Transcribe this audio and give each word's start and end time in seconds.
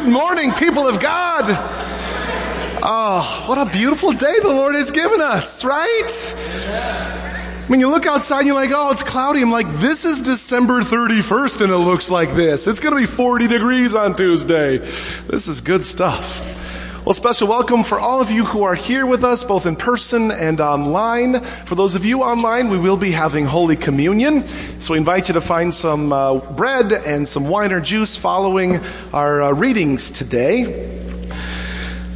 Good 0.00 0.12
morning, 0.12 0.52
people 0.52 0.88
of 0.88 0.98
God. 0.98 1.44
Oh, 2.82 3.44
what 3.46 3.58
a 3.58 3.70
beautiful 3.70 4.12
day 4.12 4.34
the 4.40 4.48
Lord 4.48 4.74
has 4.74 4.90
given 4.90 5.20
us, 5.20 5.62
right? 5.62 6.10
When 7.66 7.80
you 7.80 7.90
look 7.90 8.06
outside 8.06 8.38
and 8.38 8.46
you're 8.46 8.56
like, 8.56 8.70
oh, 8.72 8.92
it's 8.92 9.02
cloudy. 9.02 9.42
I'm 9.42 9.50
like, 9.50 9.68
this 9.76 10.06
is 10.06 10.22
December 10.22 10.80
31st 10.80 11.60
and 11.60 11.70
it 11.70 11.76
looks 11.76 12.10
like 12.10 12.34
this. 12.34 12.66
It's 12.66 12.80
going 12.80 12.94
to 12.94 13.00
be 13.00 13.04
40 13.04 13.46
degrees 13.46 13.94
on 13.94 14.16
Tuesday. 14.16 14.78
This 14.78 15.48
is 15.48 15.60
good 15.60 15.84
stuff. 15.84 16.40
Well, 17.10 17.14
special 17.16 17.48
welcome 17.48 17.82
for 17.82 17.98
all 17.98 18.20
of 18.20 18.30
you 18.30 18.44
who 18.44 18.62
are 18.62 18.76
here 18.76 19.04
with 19.04 19.24
us, 19.24 19.42
both 19.42 19.66
in 19.66 19.74
person 19.74 20.30
and 20.30 20.60
online. 20.60 21.40
For 21.40 21.74
those 21.74 21.96
of 21.96 22.04
you 22.04 22.22
online, 22.22 22.70
we 22.70 22.78
will 22.78 22.96
be 22.96 23.10
having 23.10 23.46
Holy 23.46 23.74
Communion. 23.74 24.46
So 24.78 24.92
we 24.92 24.98
invite 24.98 25.26
you 25.26 25.34
to 25.34 25.40
find 25.40 25.74
some 25.74 26.12
uh, 26.12 26.36
bread 26.36 26.92
and 26.92 27.26
some 27.26 27.48
wine 27.48 27.72
or 27.72 27.80
juice 27.80 28.14
following 28.14 28.78
our 29.12 29.42
uh, 29.42 29.50
readings 29.50 30.12
today. 30.12 31.09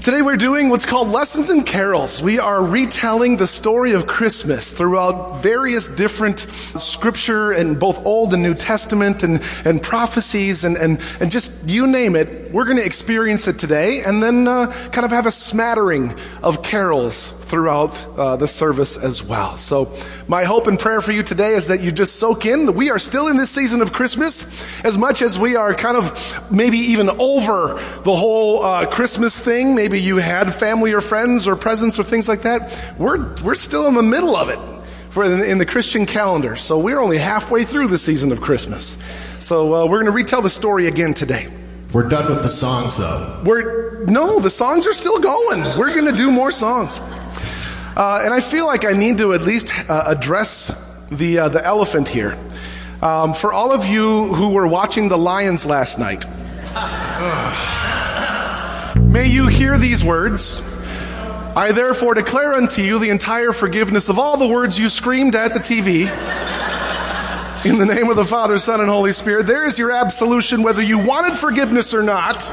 Today 0.04 0.20
we're 0.20 0.36
doing 0.36 0.68
what's 0.68 0.84
called 0.84 1.08
Lessons 1.08 1.48
and 1.48 1.64
Carols. 1.64 2.20
We 2.20 2.38
are 2.38 2.62
retelling 2.62 3.38
the 3.38 3.46
story 3.46 3.92
of 3.92 4.06
Christmas 4.06 4.70
throughout 4.70 5.40
various 5.42 5.88
different 5.88 6.40
scripture 6.40 7.52
and 7.52 7.80
both 7.80 8.04
Old 8.04 8.34
and 8.34 8.42
New 8.42 8.52
Testament 8.52 9.22
and, 9.22 9.42
and 9.64 9.82
prophecies 9.82 10.64
and, 10.64 10.76
and, 10.76 11.00
and 11.20 11.30
just 11.30 11.66
you 11.66 11.86
name 11.86 12.16
it. 12.16 12.52
We're 12.52 12.66
going 12.66 12.76
to 12.76 12.84
experience 12.84 13.48
it 13.48 13.58
today 13.58 14.02
and 14.04 14.22
then 14.22 14.46
uh, 14.46 14.66
kind 14.92 15.06
of 15.06 15.10
have 15.10 15.24
a 15.24 15.30
smattering 15.30 16.14
of 16.42 16.62
carols 16.62 17.32
throughout 17.54 18.04
uh, 18.18 18.34
the 18.34 18.48
service 18.48 18.96
as 18.96 19.22
well. 19.22 19.56
So 19.56 19.96
my 20.26 20.42
hope 20.42 20.66
and 20.66 20.76
prayer 20.76 21.00
for 21.00 21.12
you 21.12 21.22
today 21.22 21.52
is 21.52 21.68
that 21.68 21.80
you 21.80 21.92
just 21.92 22.16
soak 22.16 22.46
in 22.46 22.66
that 22.66 22.72
we 22.72 22.90
are 22.90 22.98
still 22.98 23.28
in 23.28 23.36
this 23.36 23.48
season 23.48 23.80
of 23.80 23.92
Christmas 23.92 24.84
as 24.84 24.98
much 24.98 25.22
as 25.22 25.38
we 25.38 25.54
are 25.54 25.72
kind 25.72 25.96
of 25.96 26.50
maybe 26.50 26.78
even 26.78 27.08
over 27.10 27.74
the 28.02 28.12
whole 28.12 28.64
uh, 28.64 28.86
Christmas 28.86 29.38
thing. 29.38 29.76
Maybe 29.76 30.00
you 30.00 30.16
had 30.16 30.52
family 30.52 30.94
or 30.94 31.00
friends 31.00 31.46
or 31.46 31.54
presents 31.54 31.96
or 31.96 32.02
things 32.02 32.28
like 32.28 32.42
that. 32.42 32.96
We're, 32.98 33.40
we're 33.44 33.54
still 33.54 33.86
in 33.86 33.94
the 33.94 34.02
middle 34.02 34.34
of 34.34 34.48
it 34.48 34.58
for 35.10 35.22
in, 35.22 35.40
in 35.48 35.58
the 35.58 35.66
Christian 35.66 36.06
calendar. 36.06 36.56
So 36.56 36.76
we're 36.80 36.98
only 36.98 37.18
halfway 37.18 37.64
through 37.64 37.86
the 37.86 37.98
season 37.98 38.32
of 38.32 38.40
Christmas. 38.40 38.98
So 39.38 39.72
uh, 39.76 39.86
we're 39.86 39.98
going 40.02 40.06
to 40.06 40.10
retell 40.10 40.42
the 40.42 40.50
story 40.50 40.88
again 40.88 41.14
today. 41.14 41.46
We're 41.92 42.08
done 42.08 42.28
with 42.28 42.42
the 42.42 42.48
songs 42.48 42.96
though. 42.96 43.42
We're, 43.44 44.06
no, 44.06 44.40
the 44.40 44.50
songs 44.50 44.88
are 44.88 44.92
still 44.92 45.20
going. 45.20 45.62
We're 45.78 45.94
going 45.94 46.10
to 46.10 46.16
do 46.16 46.32
more 46.32 46.50
songs. 46.50 47.00
Uh, 47.96 48.22
and 48.24 48.34
I 48.34 48.40
feel 48.40 48.66
like 48.66 48.84
I 48.84 48.92
need 48.92 49.18
to 49.18 49.34
at 49.34 49.42
least 49.42 49.72
uh, 49.88 50.04
address 50.06 50.74
the, 51.12 51.38
uh, 51.38 51.48
the 51.48 51.64
elephant 51.64 52.08
here. 52.08 52.36
Um, 53.00 53.34
for 53.34 53.52
all 53.52 53.72
of 53.72 53.86
you 53.86 54.34
who 54.34 54.50
were 54.50 54.66
watching 54.66 55.08
the 55.08 55.18
Lions 55.18 55.64
last 55.64 55.98
night, 55.98 56.24
may 59.00 59.28
you 59.28 59.46
hear 59.46 59.78
these 59.78 60.02
words. 60.02 60.60
I 61.56 61.70
therefore 61.70 62.14
declare 62.14 62.54
unto 62.54 62.82
you 62.82 62.98
the 62.98 63.10
entire 63.10 63.52
forgiveness 63.52 64.08
of 64.08 64.18
all 64.18 64.36
the 64.36 64.48
words 64.48 64.76
you 64.76 64.88
screamed 64.88 65.36
at 65.36 65.54
the 65.54 65.60
TV. 65.60 66.10
In 67.64 67.78
the 67.78 67.86
name 67.86 68.10
of 68.10 68.16
the 68.16 68.24
Father, 68.24 68.58
Son, 68.58 68.80
and 68.80 68.90
Holy 68.90 69.12
Spirit, 69.12 69.46
there 69.46 69.64
is 69.64 69.78
your 69.78 69.92
absolution 69.92 70.64
whether 70.64 70.82
you 70.82 70.98
wanted 70.98 71.38
forgiveness 71.38 71.94
or 71.94 72.02
not. 72.02 72.50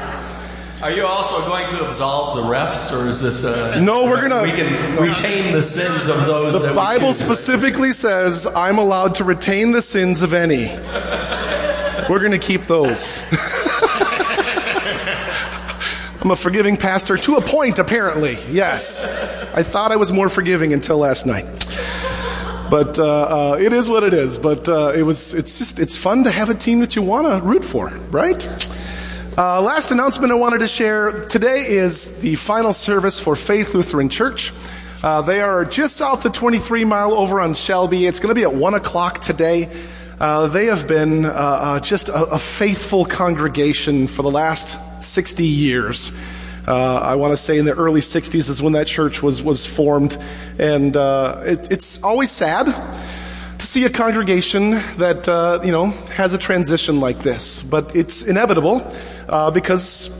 Are 0.82 0.90
you 0.90 1.06
also 1.06 1.46
going 1.46 1.68
to 1.68 1.86
absolve 1.86 2.34
the 2.36 2.42
refs, 2.42 2.92
or 2.92 3.06
is 3.08 3.20
this? 3.20 3.44
Uh, 3.44 3.78
no, 3.80 4.04
we're 4.04 4.20
gonna. 4.20 4.42
We 4.42 4.50
can 4.50 4.96
retain 4.96 5.52
the 5.52 5.62
sins 5.62 6.08
of 6.08 6.26
those. 6.26 6.60
The 6.60 6.74
Bible 6.74 7.14
specifically 7.14 7.92
says 7.92 8.48
I'm 8.48 8.78
allowed 8.78 9.14
to 9.16 9.24
retain 9.24 9.70
the 9.70 9.80
sins 9.80 10.22
of 10.22 10.34
any. 10.34 10.66
we're 12.08 12.18
going 12.18 12.32
to 12.32 12.38
keep 12.38 12.64
those. 12.64 13.22
I'm 16.20 16.32
a 16.32 16.36
forgiving 16.36 16.76
pastor 16.76 17.16
to 17.16 17.36
a 17.36 17.40
point, 17.40 17.78
apparently. 17.78 18.36
Yes, 18.50 19.04
I 19.54 19.62
thought 19.62 19.92
I 19.92 19.96
was 19.96 20.12
more 20.12 20.28
forgiving 20.28 20.72
until 20.72 20.98
last 20.98 21.26
night. 21.26 21.44
But 22.70 22.98
uh, 22.98 23.04
uh, 23.52 23.58
it 23.60 23.72
is 23.72 23.88
what 23.88 24.02
it 24.02 24.14
is. 24.14 24.36
But 24.36 24.68
uh, 24.68 24.94
it 24.96 25.02
was. 25.02 25.32
It's 25.32 25.58
just. 25.58 25.78
It's 25.78 25.96
fun 25.96 26.24
to 26.24 26.32
have 26.32 26.50
a 26.50 26.54
team 26.54 26.80
that 26.80 26.96
you 26.96 27.02
want 27.02 27.28
to 27.28 27.40
root 27.46 27.64
for, 27.64 27.90
right? 28.10 28.48
Uh, 29.36 29.62
last 29.62 29.90
announcement 29.90 30.30
I 30.30 30.34
wanted 30.34 30.58
to 30.58 30.68
share 30.68 31.24
today 31.24 31.66
is 31.66 32.20
the 32.20 32.34
final 32.34 32.74
service 32.74 33.18
for 33.18 33.34
Faith 33.34 33.72
Lutheran 33.72 34.10
Church. 34.10 34.52
Uh, 35.02 35.22
they 35.22 35.40
are 35.40 35.64
just 35.64 35.96
south 35.96 36.26
of 36.26 36.34
23 36.34 36.84
mile 36.84 37.14
over 37.14 37.40
on 37.40 37.54
Shelby. 37.54 38.04
It's 38.04 38.20
going 38.20 38.28
to 38.28 38.34
be 38.34 38.42
at 38.42 38.54
1 38.54 38.74
o'clock 38.74 39.20
today. 39.20 39.70
Uh, 40.20 40.48
they 40.48 40.66
have 40.66 40.86
been 40.86 41.24
uh, 41.24 41.30
uh, 41.30 41.80
just 41.80 42.10
a, 42.10 42.24
a, 42.24 42.38
faithful 42.38 43.06
congregation 43.06 44.06
for 44.06 44.20
the 44.20 44.30
last 44.30 44.78
60 45.02 45.44
years. 45.44 46.12
Uh, 46.68 46.96
I 46.98 47.14
want 47.14 47.32
to 47.32 47.38
say 47.38 47.56
in 47.56 47.64
the 47.64 47.72
early 47.72 48.02
60s 48.02 48.50
is 48.50 48.60
when 48.60 48.74
that 48.74 48.86
church 48.86 49.22
was, 49.22 49.42
was 49.42 49.64
formed. 49.64 50.18
And 50.58 50.94
it, 50.94 51.72
it's 51.72 52.02
always 52.02 52.30
sad 52.30 52.66
see 53.72 53.86
a 53.86 53.90
congregation 53.90 54.72
that, 54.98 55.26
uh, 55.26 55.58
you 55.64 55.72
know, 55.72 55.86
has 56.14 56.34
a 56.34 56.38
transition 56.38 57.00
like 57.00 57.20
this. 57.20 57.62
But 57.62 57.96
it's 57.96 58.20
inevitable 58.20 58.86
uh, 59.30 59.50
because 59.50 60.10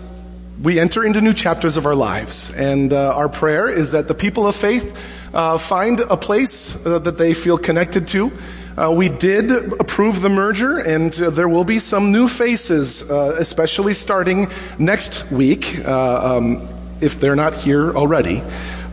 we 0.63 0.81
enter 0.81 1.05
into 1.05 1.21
new 1.21 1.35
chapters 1.35 1.77
of 1.77 1.85
our 1.85 1.95
lives. 1.95 2.51
And 2.55 2.95
uh, 2.95 3.15
our 3.15 3.29
prayer 3.29 3.69
is 3.69 3.93
that 3.93 4.09
the 4.09 4.15
people 4.15 4.47
of 4.47 4.57
faith 4.57 4.97
uh, 5.35 5.59
find 5.59 6.01
a 6.01 6.17
place 6.17 6.81
uh, 6.87 6.99
that 7.01 7.19
they 7.19 7.35
feel 7.35 7.59
connected 7.59 8.09
to. 8.09 8.33
Uh, 8.75 8.91
we 8.91 9.11
did 9.11 9.51
approve 9.51 10.23
the 10.23 10.31
merger, 10.31 10.79
and 10.79 11.13
there 11.13 11.47
will 11.47 11.65
be 11.65 11.79
some 11.79 12.11
new 12.11 12.29
faces, 12.29 13.03
especially 13.11 13.93
starting 13.93 14.47
next 14.79 15.31
week, 15.31 15.79
um, 15.87 16.67
if 17.03 17.21
they're 17.21 17.37
not 17.37 17.55
here 17.55 17.95
already. 17.95 18.41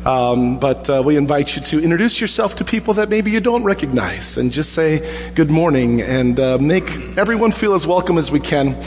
Um, 0.06 0.60
but 0.60 0.90
uh, 0.90 1.04
we 1.06 1.18
invite 1.18 1.56
you 1.56 1.62
to 1.64 1.84
introduce 1.84 2.22
yourself 2.22 2.56
to 2.58 2.66
people 2.66 2.94
that 2.96 3.10
maybe 3.10 3.32
you 3.32 3.42
don't 3.42 3.64
recognize 3.64 4.38
and 4.38 4.52
just 4.52 4.72
say 4.72 5.32
good 5.36 5.52
morning 5.52 6.02
and 6.02 6.40
uh, 6.40 6.58
make 6.58 6.90
everyone 7.18 7.52
feel 7.52 7.74
as 7.74 7.86
welcome 7.86 8.18
as 8.18 8.32
we 8.32 8.40
can. 8.40 8.78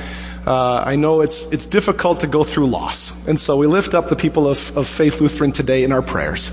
Uh, 0.46 0.82
I 0.84 0.96
know 0.96 1.20
it's, 1.20 1.46
it's 1.48 1.66
difficult 1.66 2.20
to 2.20 2.26
go 2.26 2.42
through 2.44 2.66
loss. 2.66 3.28
And 3.28 3.38
so 3.38 3.58
we 3.58 3.66
lift 3.66 3.94
up 3.94 4.08
the 4.08 4.16
people 4.16 4.48
of, 4.48 4.76
of 4.76 4.88
Faith 4.88 5.20
Lutheran 5.20 5.52
today 5.52 5.84
in 5.84 5.92
our 5.92 6.02
prayers. 6.02 6.50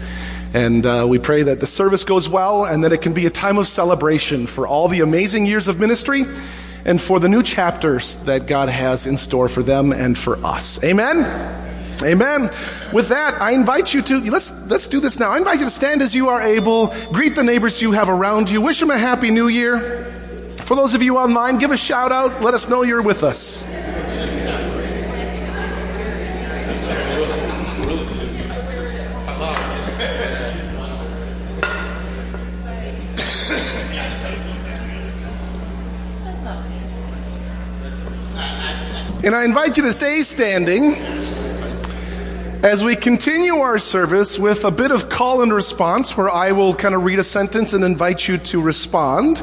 And 0.54 0.86
uh, 0.86 1.06
we 1.08 1.20
pray 1.20 1.44
that 1.44 1.60
the 1.60 1.68
service 1.68 2.04
goes 2.04 2.28
well 2.28 2.66
and 2.66 2.84
that 2.84 2.92
it 2.92 3.02
can 3.02 3.14
be 3.14 3.26
a 3.26 3.30
time 3.30 3.58
of 3.58 3.68
celebration 3.68 4.46
for 4.46 4.68
all 4.68 4.88
the 4.90 5.00
amazing 5.00 5.46
years 5.46 5.68
of 5.68 5.80
ministry 5.80 6.26
and 6.86 7.00
for 7.00 7.20
the 7.20 7.30
new 7.30 7.44
chapters 7.44 8.18
that 8.26 8.46
God 8.46 8.68
has 8.68 9.08
in 9.08 9.16
store 9.18 9.48
for 9.48 9.64
them 9.64 9.92
and 9.92 10.18
for 10.18 10.36
us. 10.44 10.84
Amen. 10.84 11.69
Amen. 12.02 12.44
With 12.94 13.10
that, 13.10 13.42
I 13.42 13.52
invite 13.52 13.94
you 13.94 14.02
to, 14.02 14.20
let's, 14.32 14.52
let's 14.68 14.88
do 14.88 15.00
this 15.00 15.20
now. 15.20 15.32
I 15.32 15.38
invite 15.38 15.60
you 15.60 15.66
to 15.66 15.72
stand 15.72 16.02
as 16.02 16.16
you 16.16 16.30
are 16.30 16.42
able, 16.42 16.88
greet 17.12 17.36
the 17.36 17.44
neighbors 17.44 17.82
you 17.82 17.92
have 17.92 18.08
around 18.08 18.50
you, 18.50 18.62
wish 18.62 18.80
them 18.80 18.90
a 18.90 18.98
happy 18.98 19.32
new 19.32 19.48
year. 19.48 20.06
For 20.60 20.76
those 20.76 20.94
of 20.94 21.02
you 21.02 21.18
online, 21.18 21.58
give 21.58 21.72
a 21.72 21.78
shout 21.78 22.12
out, 22.12 22.42
let 22.42 22.54
us 22.54 22.70
know 22.70 22.84
you're 22.84 23.02
with 23.02 23.24
us. 23.24 23.64
And 39.22 39.36
I 39.36 39.44
invite 39.44 39.76
you 39.76 39.84
to 39.84 39.92
stay 39.92 40.24
standing 40.24 41.19
as 42.64 42.84
we 42.84 42.98
continue 42.98 43.56
our 43.56 43.80
service 43.80 44.38
with 44.38 44.66
a 44.66 44.72
bit 44.72 44.92
of 44.92 45.08
call 45.08 45.42
and 45.42 45.54
response, 45.54 46.18
where 46.18 46.30
I 46.30 46.52
will 46.52 46.74
kind 46.74 46.94
of 46.94 47.06
read 47.06 47.18
a 47.18 47.24
sentence 47.24 47.72
and 47.72 47.86
invite 47.86 48.28
you 48.28 48.38
to 48.38 48.62
respond. 48.62 49.42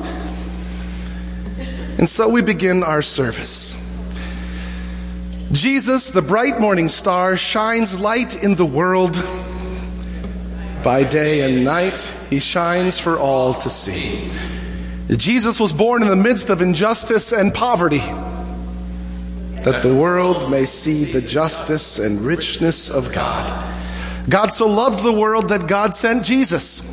And 1.99 2.07
so 2.07 2.29
we 2.29 2.43
begin 2.43 2.83
our 2.83 3.01
service. 3.01 3.75
Jesus, 5.51 6.11
the 6.11 6.21
bright 6.21 6.61
morning 6.61 6.89
star, 6.89 7.39
shines 7.39 7.99
light 7.99 8.43
in 8.43 8.55
the 8.55 8.67
world. 8.67 9.15
By 10.85 11.03
day 11.03 11.41
and 11.41 11.65
night, 11.65 12.03
he 12.29 12.39
shines 12.39 12.99
for 12.99 13.19
all 13.19 13.55
to 13.55 13.71
see. 13.71 14.31
Jesus 15.09 15.59
was 15.59 15.73
born 15.73 16.03
in 16.03 16.09
the 16.09 16.17
midst 16.17 16.51
of 16.51 16.61
injustice 16.61 17.33
and 17.33 17.55
poverty 17.55 18.03
that 19.67 19.83
the 19.83 19.93
world 19.93 20.49
may 20.49 20.65
see 20.65 21.05
the 21.05 21.21
justice 21.21 21.99
and 21.99 22.21
richness 22.21 22.89
of 22.89 23.13
God. 23.13 23.75
God 24.29 24.53
so 24.53 24.69
loved 24.69 25.03
the 25.03 25.13
world 25.13 25.49
that 25.49 25.67
God 25.67 25.93
sent 25.93 26.25
Jesus, 26.25 26.89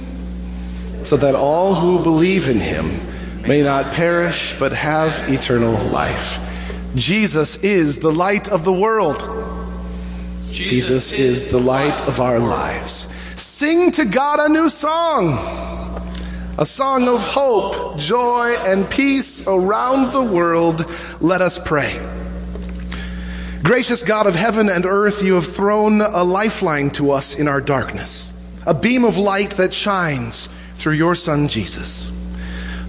so 1.03 1.15
that 1.17 1.35
all 1.35 1.75
who 1.75 2.01
believe 2.01 2.47
in 2.47 2.59
him 2.59 2.99
may 3.43 3.61
not 3.61 3.93
perish 3.93 4.57
but 4.57 4.71
have 4.71 5.29
eternal 5.31 5.75
life. 5.89 6.39
Jesus 6.95 7.57
is 7.57 7.99
the 7.99 8.11
light 8.11 8.49
of 8.49 8.65
the 8.65 8.73
world. 8.73 9.21
Jesus 10.49 11.11
is 11.11 11.45
the 11.51 11.59
light 11.59 12.01
of 12.07 12.19
our 12.21 12.39
lives. 12.39 13.07
Sing 13.35 13.91
to 13.91 14.03
God 14.03 14.39
a 14.39 14.49
new 14.49 14.71
song. 14.71 15.37
A 16.57 16.65
song 16.65 17.07
of 17.07 17.19
hope, 17.19 17.99
joy, 17.99 18.55
and 18.65 18.89
peace 18.89 19.47
around 19.47 20.11
the 20.11 20.23
world. 20.23 20.87
Let 21.21 21.41
us 21.43 21.59
pray. 21.59 22.22
Gracious 23.63 24.04
God 24.04 24.27
of 24.27 24.36
heaven 24.36 24.68
and 24.68 24.86
earth, 24.86 25.24
you 25.24 25.36
have 25.36 25.48
thrown 25.48 26.01
a 26.01 26.21
lifeline 26.21 26.89
to 26.92 27.12
us 27.12 27.33
in 27.33 27.48
our 27.48 27.62
darkness, 27.62 28.33
a 28.65 28.74
beam 28.74 29.06
of 29.06 29.18
light 29.18 29.51
that 29.51 29.74
shines 29.74 30.50
through 30.75 30.95
your 30.95 31.15
Son 31.15 31.48
Jesus. 31.48 32.12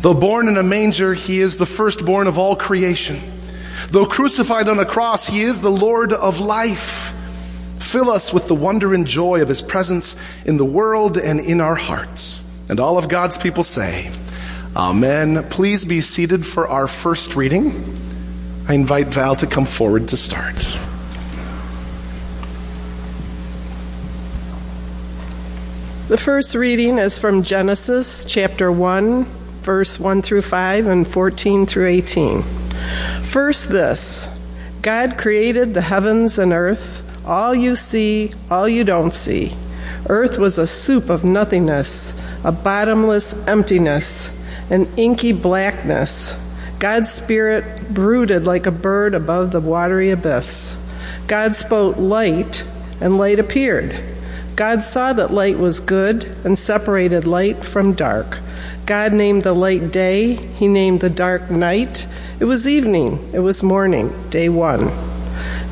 Though 0.01 0.15
born 0.15 0.49
in 0.49 0.57
a 0.57 0.65
manger, 0.65 1.15
he 1.15 1.39
is 1.39 1.57
the 1.57 1.65
firstborn 1.65 2.27
of 2.27 2.39
all 2.39 2.57
creation. 2.57 3.21
Though 3.91 4.05
crucified 4.05 4.69
on 4.69 4.81
a 4.81 4.85
cross, 4.85 5.29
he 5.29 5.43
is 5.43 5.61
the 5.61 5.71
Lord 5.71 6.13
of 6.13 6.41
life. 6.41 7.15
Fill 7.79 8.11
us 8.11 8.33
with 8.33 8.49
the 8.49 8.57
wonder 8.57 8.93
and 8.93 9.07
joy 9.07 9.43
of 9.43 9.49
his 9.49 9.63
presence 9.63 10.17
in 10.45 10.57
the 10.57 10.65
world 10.65 11.19
and 11.19 11.39
in 11.39 11.61
our 11.61 11.77
hearts. 11.77 12.43
And 12.69 12.81
all 12.81 12.99
of 12.99 13.09
God's 13.09 13.39
people 13.39 13.63
say, 13.63 14.11
Amen. 14.75 15.49
Please 15.51 15.85
be 15.85 16.01
seated 16.01 16.45
for 16.45 16.67
our 16.67 16.89
first 16.89 17.37
reading. 17.37 18.14
I 18.67 18.75
invite 18.75 19.09
Val 19.09 19.37
to 19.37 19.47
come 19.47 19.67
forward 19.67 20.09
to 20.09 20.17
start. 20.17 20.57
The 26.09 26.17
first 26.17 26.55
reading 26.55 26.99
is 26.99 27.19
from 27.19 27.43
Genesis 27.43 28.25
chapter 28.25 28.71
1, 28.73 29.25
verse 29.63 30.01
1 30.01 30.23
through 30.23 30.43
5 30.43 30.87
and 30.87 31.09
14 31.09 31.67
through 31.67 31.89
18. 31.89 32.43
First, 33.23 33.69
this 33.69 34.29
God 34.81 35.19
created 35.19 35.75
the 35.75 35.81
heavens 35.81 36.39
and 36.39 36.53
earth, 36.53 37.03
all 37.27 37.55
you 37.55 37.77
see, 37.77 38.33
all 38.51 38.69
you 38.69 38.85
don't 38.85 39.15
see. 39.15 39.53
Earth 40.09 40.39
was 40.39 40.59
a 40.59 40.67
soup 40.67 41.09
of 41.11 41.25
nothingness, 41.25 42.15
a 42.45 42.53
bottomless 42.53 43.35
emptiness, 43.47 44.31
an 44.71 44.87
inky 44.97 45.33
blackness. 45.33 46.37
God's 46.85 47.11
Spirit 47.11 47.95
brooded 47.95 48.45
like 48.45 48.67
a 48.67 48.71
bird 48.71 49.15
above 49.15 49.53
the 49.53 49.61
watery 49.63 50.11
abyss. 50.11 50.77
God 51.27 51.57
spoke 51.57 51.97
light, 51.97 52.63
and 53.01 53.17
light 53.17 53.39
appeared. 53.39 53.99
God 54.55 54.85
saw 54.85 55.15
that 55.15 55.33
light 55.33 55.57
was 55.57 55.81
good 55.81 56.27
and 56.45 56.59
separated 56.59 57.25
light 57.25 57.65
from 57.65 57.95
dark. 57.95 58.37
God 58.85 59.15
named 59.15 59.45
the 59.45 59.55
light 59.55 59.93
day, 59.93 60.35
He 60.35 60.69
named 60.69 61.01
the 61.01 61.09
dark 61.09 61.51
night. 61.51 62.07
It 62.39 62.45
was 62.45 62.69
evening, 62.69 63.31
it 63.33 63.41
was 63.41 63.63
morning, 63.63 64.13
day 64.29 64.51
one. 64.51 65.14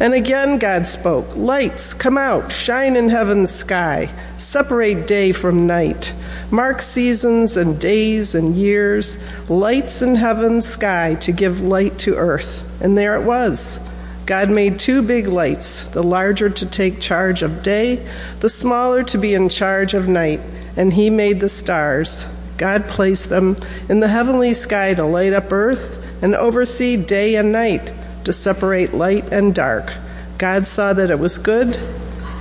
And 0.01 0.15
again 0.15 0.59
God 0.59 0.87
spoke 0.87 1.37
Lights, 1.37 1.95
come 1.95 2.19
out, 2.19 2.53
shine 2.53 2.97
in 2.97 3.09
heaven's 3.09 3.51
sky, 3.51 4.11
separate 4.39 5.07
day 5.07 5.33
from 5.33 5.67
night. 5.67 6.13
Mark 6.51 6.83
seasons 6.83 7.57
and 7.57 7.81
days 7.81 8.35
and 8.35 8.55
years, 8.55 9.17
lights 9.49 10.03
in 10.03 10.17
heaven's 10.17 10.67
sky 10.67 11.15
to 11.17 11.33
give 11.33 11.61
light 11.61 11.99
to 12.01 12.17
earth. 12.17 12.69
And 12.83 12.99
there 12.99 13.15
it 13.15 13.25
was. 13.25 13.79
God 14.27 14.51
made 14.51 14.79
two 14.79 15.03
big 15.03 15.27
lights, 15.27 15.83
the 15.85 16.03
larger 16.03 16.49
to 16.49 16.67
take 16.67 17.01
charge 17.01 17.43
of 17.43 17.63
day, 17.63 18.07
the 18.41 18.51
smaller 18.51 19.03
to 19.05 19.19
be 19.19 19.35
in 19.35 19.49
charge 19.49 19.95
of 19.95 20.09
night, 20.09 20.41
and 20.77 20.93
He 20.93 21.11
made 21.11 21.41
the 21.41 21.49
stars. 21.49 22.27
God 22.57 22.85
placed 22.85 23.29
them 23.29 23.57
in 23.89 24.01
the 24.01 24.09
heavenly 24.09 24.55
sky 24.55 24.95
to 24.95 25.05
light 25.05 25.33
up 25.33 25.51
earth 25.51 25.99
and 26.23 26.35
oversee 26.37 26.97
day 26.97 27.35
and 27.35 27.51
night, 27.51 27.91
to 28.25 28.33
separate 28.33 28.95
light 28.95 29.33
and 29.33 29.55
dark. 29.55 29.93
God 30.39 30.67
saw 30.67 30.93
that 30.93 31.11
it 31.11 31.19
was 31.19 31.39
good. 31.39 31.79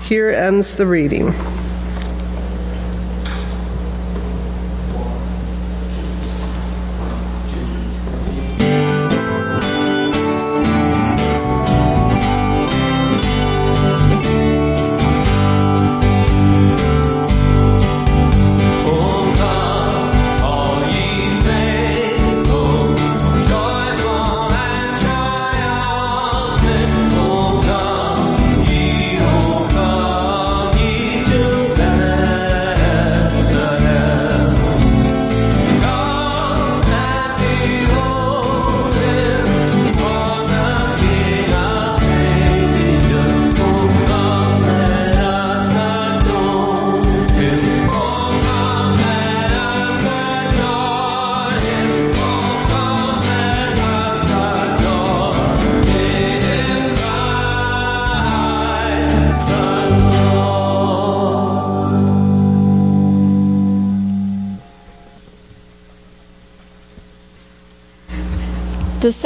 Here 0.03 0.29
ends 0.29 0.75
the 0.75 0.85
reading. 0.85 1.33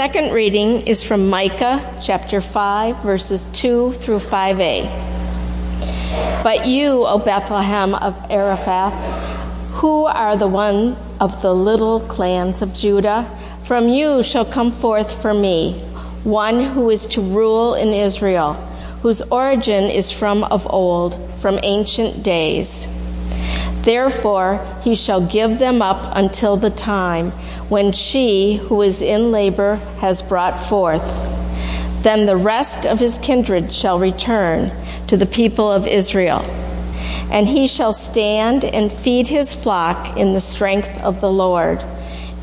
Second 0.05 0.31
reading 0.33 0.81
is 0.81 1.01
from 1.01 1.31
Micah 1.31 1.81
chapter 1.99 2.39
5, 2.39 2.97
verses 2.97 3.47
2 3.53 3.93
through 3.93 4.19
5a. 4.19 4.83
But 6.43 6.67
you, 6.67 7.07
O 7.07 7.17
Bethlehem 7.17 7.95
of 7.95 8.13
Ephrathah, 8.29 8.91
who 9.71 10.05
are 10.05 10.37
the 10.37 10.45
one 10.45 10.95
of 11.19 11.41
the 11.41 11.55
little 11.55 12.01
clans 12.01 12.61
of 12.61 12.71
Judah, 12.75 13.25
from 13.63 13.89
you 13.89 14.21
shall 14.21 14.45
come 14.45 14.71
forth 14.71 15.09
for 15.23 15.33
me 15.33 15.73
one 16.23 16.63
who 16.63 16.91
is 16.91 17.07
to 17.07 17.21
rule 17.21 17.73
in 17.73 17.91
Israel, 17.91 18.53
whose 19.01 19.23
origin 19.23 19.85
is 19.85 20.11
from 20.11 20.43
of 20.43 20.71
old, 20.71 21.17
from 21.39 21.59
ancient 21.63 22.21
days. 22.21 22.87
Therefore, 23.85 24.65
he 24.83 24.95
shall 24.95 25.21
give 25.21 25.59
them 25.59 25.79
up 25.83 26.15
until 26.15 26.57
the 26.57 26.71
time 26.71 27.29
when 27.69 27.91
she 27.91 28.55
who 28.55 28.81
is 28.81 29.03
in 29.03 29.31
labor 29.31 29.75
has 29.99 30.23
brought 30.23 30.57
forth. 30.57 31.03
Then 32.01 32.25
the 32.25 32.35
rest 32.35 32.87
of 32.87 32.99
his 32.99 33.19
kindred 33.19 33.71
shall 33.71 33.99
return 33.99 34.71
to 35.07 35.17
the 35.17 35.27
people 35.27 35.71
of 35.71 35.85
Israel. 35.85 36.39
And 37.31 37.47
he 37.47 37.67
shall 37.67 37.93
stand 37.93 38.65
and 38.65 38.91
feed 38.91 39.27
his 39.27 39.53
flock 39.53 40.17
in 40.17 40.33
the 40.33 40.41
strength 40.41 40.99
of 41.03 41.21
the 41.21 41.31
Lord, 41.31 41.79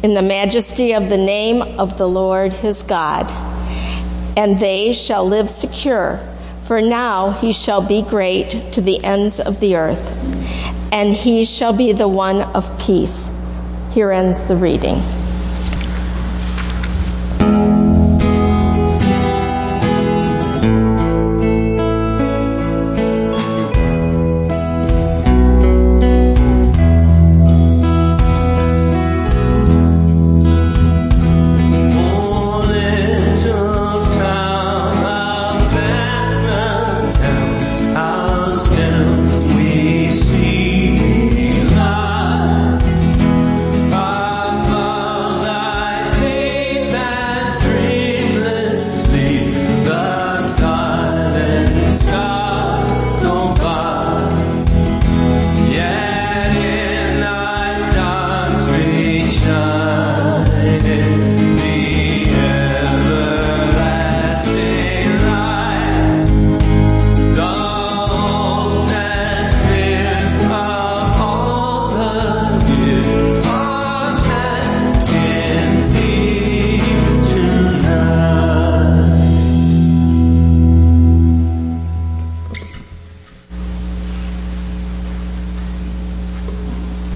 in 0.05 0.15
the 0.15 0.23
majesty 0.23 0.95
of 0.95 1.09
the 1.09 1.17
name 1.17 1.61
of 1.61 1.99
the 1.99 2.09
Lord 2.09 2.53
his 2.53 2.85
God. 2.85 3.29
And 4.37 4.61
they 4.61 4.93
shall 4.93 5.27
live 5.27 5.51
secure, 5.51 6.21
for 6.65 6.81
now 6.81 7.33
he 7.33 7.53
shall 7.53 7.83
be 7.83 8.03
great 8.03 8.73
to 8.75 8.81
the 8.81 9.05
ends 9.05 9.41
of 9.41 9.59
the 9.59 9.75
earth 9.75 10.23
and 10.93 11.13
he 11.13 11.45
shall 11.45 11.73
be 11.73 11.93
the 11.93 12.07
one 12.07 12.43
of 12.55 12.79
peace. 12.79 13.33
Here 13.93 14.13
ends 14.13 14.45
the 14.45 14.55
reading. 14.55 15.22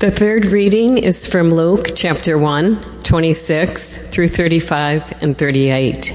The 0.06 0.12
third 0.12 0.46
reading 0.46 0.98
is 0.98 1.26
from 1.26 1.52
Luke 1.52 1.88
chapter 1.96 2.38
1, 2.38 3.02
26 3.02 3.96
through 3.96 4.28
35 4.28 5.20
and 5.20 5.36
38. 5.36 6.14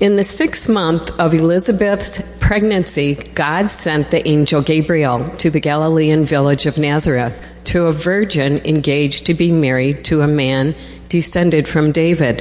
In 0.00 0.16
the 0.16 0.24
sixth 0.24 0.66
month 0.66 1.10
of 1.20 1.34
Elizabeth's 1.34 2.22
pregnancy, 2.40 3.16
God 3.34 3.70
sent 3.70 4.10
the 4.10 4.26
angel 4.26 4.62
Gabriel 4.62 5.28
to 5.36 5.50
the 5.50 5.60
Galilean 5.60 6.24
village 6.24 6.64
of 6.64 6.78
Nazareth 6.78 7.38
to 7.64 7.84
a 7.84 7.92
virgin 7.92 8.64
engaged 8.64 9.26
to 9.26 9.34
be 9.34 9.52
married 9.52 10.02
to 10.06 10.22
a 10.22 10.26
man 10.26 10.74
descended 11.10 11.68
from 11.68 11.92
David. 11.92 12.40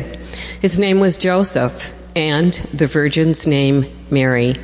His 0.62 0.80
name 0.80 1.02
was 1.02 1.18
Joseph, 1.18 1.94
and 2.16 2.54
the 2.74 2.88
virgin's 2.88 3.46
name 3.46 3.86
Mary. 4.10 4.56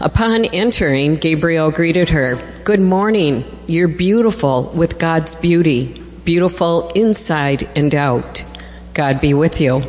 Upon 0.00 0.44
entering, 0.46 1.16
Gabriel 1.16 1.70
greeted 1.70 2.10
her, 2.10 2.36
Good 2.64 2.80
morning, 2.80 3.44
you're 3.66 3.88
beautiful 3.88 4.64
with 4.74 4.98
God's 4.98 5.34
beauty, 5.34 6.02
beautiful 6.24 6.90
inside 6.90 7.68
and 7.76 7.94
out. 7.94 8.44
God 8.94 9.20
be 9.20 9.34
with 9.34 9.60
you. 9.60 9.82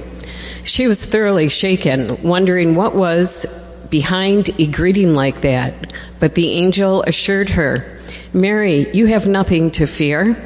She 0.63 0.87
was 0.87 1.05
thoroughly 1.05 1.49
shaken, 1.49 2.21
wondering 2.21 2.75
what 2.75 2.95
was 2.95 3.45
behind 3.89 4.49
a 4.59 4.67
greeting 4.67 5.15
like 5.15 5.41
that, 5.41 5.91
but 6.19 6.35
the 6.35 6.53
angel 6.53 7.03
assured 7.07 7.49
her, 7.49 7.99
Mary, 8.33 8.89
you 8.93 9.07
have 9.07 9.27
nothing 9.27 9.71
to 9.71 9.85
fear. 9.85 10.37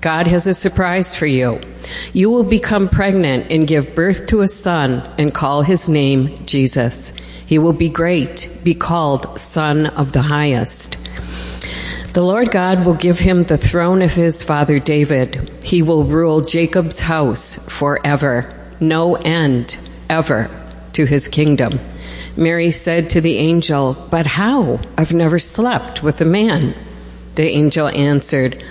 God 0.00 0.26
has 0.26 0.46
a 0.46 0.54
surprise 0.54 1.14
for 1.14 1.26
you. 1.26 1.60
You 2.12 2.30
will 2.30 2.44
become 2.44 2.88
pregnant 2.88 3.50
and 3.50 3.66
give 3.66 3.94
birth 3.94 4.26
to 4.28 4.40
a 4.40 4.48
son 4.48 5.02
and 5.18 5.34
call 5.34 5.62
his 5.62 5.88
name 5.88 6.44
Jesus. 6.46 7.12
He 7.46 7.58
will 7.58 7.72
be 7.72 7.88
great, 7.88 8.48
be 8.64 8.74
called 8.74 9.38
Son 9.38 9.86
of 9.86 10.12
the 10.12 10.22
Highest. 10.22 10.96
The 12.14 12.22
Lord 12.22 12.50
God 12.50 12.84
will 12.84 12.94
give 12.94 13.18
him 13.18 13.44
the 13.44 13.56
throne 13.56 14.02
of 14.02 14.12
his 14.12 14.42
father 14.42 14.78
David. 14.78 15.50
He 15.62 15.80
will 15.80 16.04
rule 16.04 16.42
Jacob's 16.42 17.00
house 17.00 17.56
forever, 17.70 18.54
no 18.80 19.14
end, 19.14 19.78
ever, 20.10 20.50
to 20.92 21.06
his 21.06 21.28
kingdom. 21.28 21.80
Mary 22.36 22.70
said 22.70 23.10
to 23.10 23.20
the 23.20 23.38
angel, 23.38 23.94
But 24.10 24.26
how? 24.26 24.80
I've 24.96 25.12
never 25.12 25.38
slept 25.38 26.02
with 26.02 26.20
a 26.20 26.26
man. 26.26 26.74
The 27.34 27.48
angel 27.48 27.88
answered, 27.88 28.62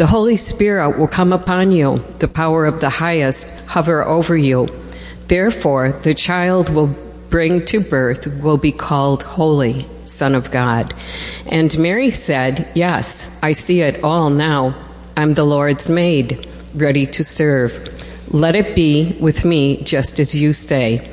The 0.00 0.06
Holy 0.06 0.38
Spirit 0.38 0.98
will 0.98 1.08
come 1.08 1.30
upon 1.30 1.72
you, 1.72 2.02
the 2.20 2.26
power 2.26 2.64
of 2.64 2.80
the 2.80 2.88
highest 2.88 3.50
hover 3.66 4.02
over 4.02 4.34
you. 4.34 4.66
Therefore, 5.28 5.92
the 5.92 6.14
child 6.14 6.70
will 6.70 6.96
bring 7.28 7.66
to 7.66 7.80
birth 7.80 8.26
will 8.26 8.56
be 8.56 8.72
called 8.72 9.22
Holy, 9.22 9.86
Son 10.04 10.34
of 10.34 10.50
God. 10.50 10.94
And 11.48 11.78
Mary 11.78 12.08
said, 12.08 12.66
Yes, 12.74 13.38
I 13.42 13.52
see 13.52 13.82
it 13.82 14.02
all 14.02 14.30
now. 14.30 14.74
I'm 15.18 15.34
the 15.34 15.44
Lord's 15.44 15.90
maid, 15.90 16.48
ready 16.74 17.04
to 17.08 17.22
serve. 17.22 18.02
Let 18.30 18.56
it 18.56 18.74
be 18.74 19.18
with 19.20 19.44
me 19.44 19.82
just 19.82 20.18
as 20.18 20.34
you 20.34 20.54
say. 20.54 21.10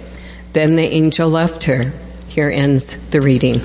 Then 0.53 0.77
the 0.77 0.87
angel 0.87 1.27
left 1.27 1.65
her. 1.65 1.91
Here 2.29 2.49
ends 2.49 2.95
the 3.09 3.19
reading. 3.19 3.59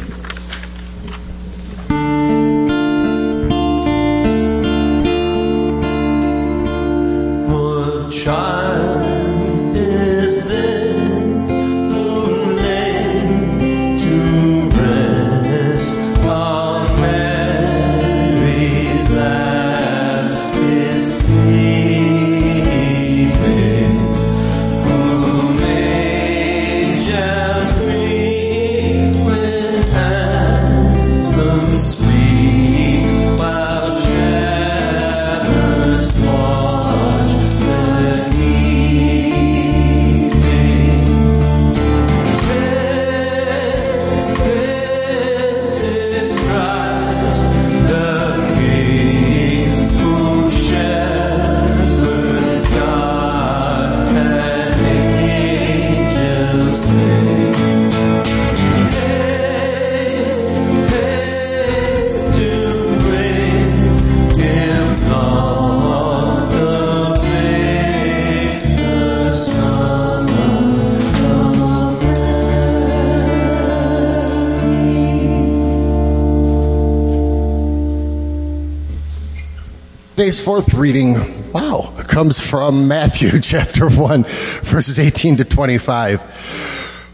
Today's 80.32 80.44
fourth 80.46 80.72
reading, 80.72 81.52
wow, 81.52 81.92
comes 82.08 82.40
from 82.40 82.88
Matthew 82.88 83.38
chapter 83.42 83.90
1, 83.90 84.24
verses 84.62 84.98
18 84.98 85.36
to 85.36 85.44
25, 85.44 86.22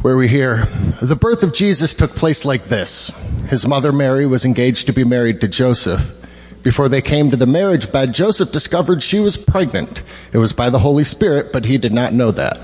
where 0.02 0.16
we 0.16 0.28
hear, 0.28 0.66
The 1.02 1.16
birth 1.16 1.42
of 1.42 1.52
Jesus 1.52 1.94
took 1.94 2.14
place 2.14 2.44
like 2.44 2.66
this. 2.66 3.10
His 3.48 3.66
mother 3.66 3.92
Mary 3.92 4.24
was 4.24 4.44
engaged 4.44 4.86
to 4.86 4.92
be 4.92 5.02
married 5.02 5.40
to 5.40 5.48
Joseph. 5.48 6.14
Before 6.62 6.88
they 6.88 7.02
came 7.02 7.32
to 7.32 7.36
the 7.36 7.44
marriage 7.44 7.90
bed, 7.90 8.14
Joseph 8.14 8.52
discovered 8.52 9.02
she 9.02 9.18
was 9.18 9.36
pregnant. 9.36 10.04
It 10.32 10.38
was 10.38 10.52
by 10.52 10.70
the 10.70 10.78
Holy 10.78 11.02
Spirit, 11.02 11.52
but 11.52 11.64
he 11.64 11.76
did 11.76 11.92
not 11.92 12.12
know 12.12 12.30
that. 12.30 12.56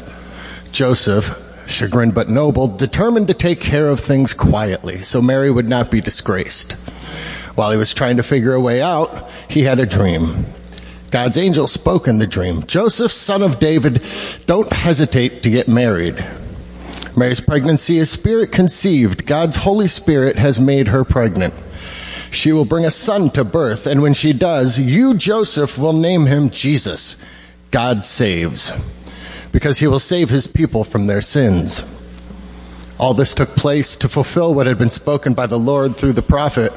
Joseph, 0.70 1.36
chagrined 1.66 2.14
but 2.14 2.28
noble, 2.28 2.68
determined 2.68 3.26
to 3.26 3.34
take 3.34 3.60
care 3.60 3.88
of 3.88 3.98
things 3.98 4.32
quietly 4.32 5.02
so 5.02 5.20
Mary 5.20 5.50
would 5.50 5.68
not 5.68 5.90
be 5.90 6.00
disgraced. 6.00 6.74
While 7.56 7.72
he 7.72 7.76
was 7.76 7.92
trying 7.92 8.18
to 8.18 8.22
figure 8.22 8.54
a 8.54 8.60
way 8.60 8.82
out, 8.82 9.23
he 9.54 9.62
had 9.62 9.78
a 9.78 9.86
dream. 9.86 10.44
God's 11.12 11.38
angel 11.38 11.68
spoke 11.68 12.08
in 12.08 12.18
the 12.18 12.26
dream. 12.26 12.66
Joseph, 12.66 13.12
son 13.12 13.40
of 13.40 13.60
David, 13.60 14.02
don't 14.46 14.72
hesitate 14.72 15.44
to 15.44 15.50
get 15.50 15.68
married. 15.68 16.26
Mary's 17.16 17.40
pregnancy 17.40 17.98
is 17.98 18.10
spirit 18.10 18.50
conceived. 18.50 19.24
God's 19.24 19.54
Holy 19.54 19.86
Spirit 19.86 20.36
has 20.38 20.58
made 20.58 20.88
her 20.88 21.04
pregnant. 21.04 21.54
She 22.32 22.50
will 22.50 22.64
bring 22.64 22.84
a 22.84 22.90
son 22.90 23.30
to 23.30 23.44
birth, 23.44 23.86
and 23.86 24.02
when 24.02 24.12
she 24.12 24.32
does, 24.32 24.80
you, 24.80 25.14
Joseph, 25.14 25.78
will 25.78 25.92
name 25.92 26.26
him 26.26 26.50
Jesus. 26.50 27.16
God 27.70 28.04
saves. 28.04 28.72
Because 29.52 29.78
he 29.78 29.86
will 29.86 30.00
save 30.00 30.30
his 30.30 30.48
people 30.48 30.82
from 30.82 31.06
their 31.06 31.20
sins. 31.20 31.84
All 32.98 33.14
this 33.14 33.36
took 33.36 33.50
place 33.50 33.94
to 33.96 34.08
fulfill 34.08 34.52
what 34.52 34.66
had 34.66 34.78
been 34.78 34.90
spoken 34.90 35.32
by 35.32 35.46
the 35.46 35.60
Lord 35.60 35.96
through 35.96 36.14
the 36.14 36.22
prophet. 36.22 36.72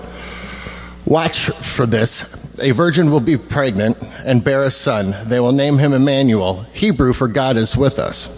Watch 1.08 1.50
for 1.50 1.88
this. 1.88 2.47
A 2.60 2.72
virgin 2.72 3.12
will 3.12 3.20
be 3.20 3.38
pregnant 3.38 3.98
and 4.26 4.44
bear 4.44 4.64
a 4.64 4.72
son. 4.72 5.16
They 5.26 5.40
will 5.40 5.52
name 5.52 5.78
him 5.78 5.94
Emmanuel, 5.94 6.66
Hebrew 6.74 7.14
for 7.14 7.28
God 7.28 7.58
is 7.58 7.78
with 7.78 8.00
us. 8.00 8.36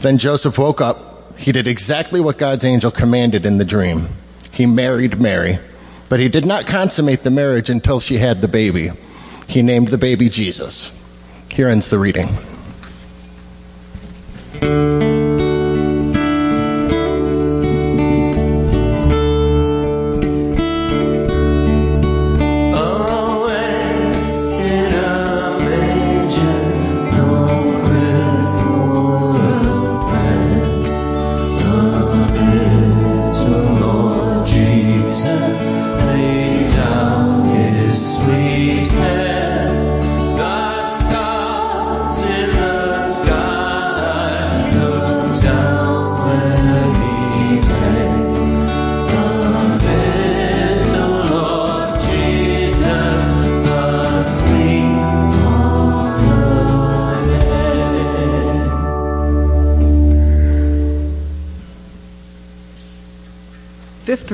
Then 0.00 0.18
Joseph 0.18 0.58
woke 0.58 0.80
up. 0.80 1.38
He 1.38 1.52
did 1.52 1.66
exactly 1.66 2.20
what 2.20 2.38
God's 2.38 2.64
angel 2.64 2.90
commanded 2.90 3.44
in 3.44 3.58
the 3.58 3.64
dream. 3.64 4.08
He 4.52 4.66
married 4.66 5.20
Mary, 5.20 5.58
but 6.08 6.20
he 6.20 6.28
did 6.28 6.44
not 6.44 6.66
consummate 6.66 7.22
the 7.22 7.30
marriage 7.30 7.70
until 7.70 8.00
she 8.00 8.18
had 8.18 8.40
the 8.40 8.48
baby. 8.48 8.92
He 9.48 9.62
named 9.62 9.88
the 9.88 9.98
baby 9.98 10.28
Jesus. 10.28 10.92
Here 11.50 11.68
ends 11.68 11.90
the 11.90 11.98
reading. 11.98 12.28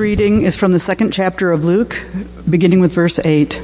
Reading 0.09 0.41
is 0.41 0.57
from 0.57 0.73
the 0.73 0.81
second 0.81 1.13
chapter 1.13 1.53
of 1.53 1.67
Luke, 1.67 2.03
beginning 2.49 2.81
with 2.81 2.95
verse 2.95 3.19
8. 3.19 3.61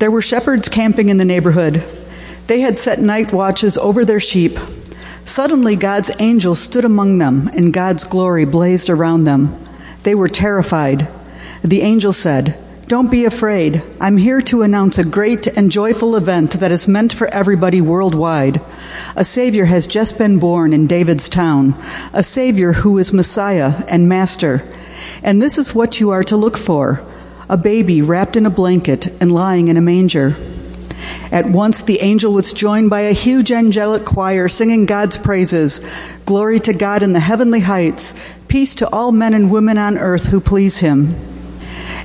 There 0.00 0.10
were 0.10 0.20
shepherds 0.20 0.68
camping 0.68 1.10
in 1.10 1.16
the 1.16 1.24
neighborhood. 1.24 1.84
They 2.48 2.58
had 2.58 2.76
set 2.76 2.98
night 2.98 3.32
watches 3.32 3.78
over 3.78 4.04
their 4.04 4.18
sheep. 4.18 4.58
Suddenly, 5.26 5.76
God's 5.76 6.10
angel 6.18 6.56
stood 6.56 6.84
among 6.84 7.18
them, 7.18 7.46
and 7.54 7.72
God's 7.72 8.02
glory 8.02 8.46
blazed 8.46 8.90
around 8.90 9.22
them. 9.22 9.56
They 10.02 10.16
were 10.16 10.28
terrified. 10.28 11.06
The 11.62 11.82
angel 11.82 12.12
said, 12.12 12.58
Don't 12.88 13.08
be 13.08 13.24
afraid. 13.24 13.80
I'm 14.00 14.16
here 14.16 14.40
to 14.40 14.62
announce 14.62 14.98
a 14.98 15.04
great 15.04 15.46
and 15.46 15.70
joyful 15.70 16.16
event 16.16 16.54
that 16.54 16.72
is 16.72 16.88
meant 16.88 17.12
for 17.12 17.32
everybody 17.32 17.80
worldwide. 17.80 18.60
A 19.14 19.24
Savior 19.24 19.66
has 19.66 19.86
just 19.86 20.18
been 20.18 20.40
born 20.40 20.72
in 20.72 20.88
David's 20.88 21.28
town, 21.28 21.80
a 22.12 22.24
Savior 22.24 22.72
who 22.72 22.98
is 22.98 23.12
Messiah 23.12 23.84
and 23.88 24.08
Master. 24.08 24.64
And 25.22 25.40
this 25.40 25.58
is 25.58 25.74
what 25.74 26.00
you 26.00 26.10
are 26.10 26.24
to 26.24 26.36
look 26.36 26.56
for 26.56 27.02
a 27.48 27.56
baby 27.56 28.02
wrapped 28.02 28.36
in 28.36 28.44
a 28.44 28.50
blanket 28.50 29.06
and 29.22 29.32
lying 29.32 29.68
in 29.68 29.76
a 29.76 29.80
manger. 29.80 30.36
At 31.32 31.46
once 31.46 31.82
the 31.82 32.00
angel 32.00 32.32
was 32.32 32.52
joined 32.52 32.90
by 32.90 33.00
a 33.00 33.12
huge 33.12 33.52
angelic 33.52 34.04
choir 34.04 34.48
singing 34.48 34.86
God's 34.86 35.18
praises. 35.18 35.80
Glory 36.26 36.60
to 36.60 36.72
God 36.72 37.02
in 37.02 37.12
the 37.12 37.20
heavenly 37.20 37.60
heights, 37.60 38.14
peace 38.48 38.74
to 38.76 38.88
all 38.90 39.12
men 39.12 39.34
and 39.34 39.50
women 39.50 39.78
on 39.78 39.98
earth 39.98 40.26
who 40.26 40.40
please 40.40 40.78
him. 40.78 41.14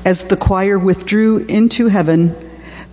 As 0.06 0.24
the 0.26 0.38
choir 0.38 0.78
withdrew 0.78 1.46
into 1.46 1.88
heaven, 1.88 2.36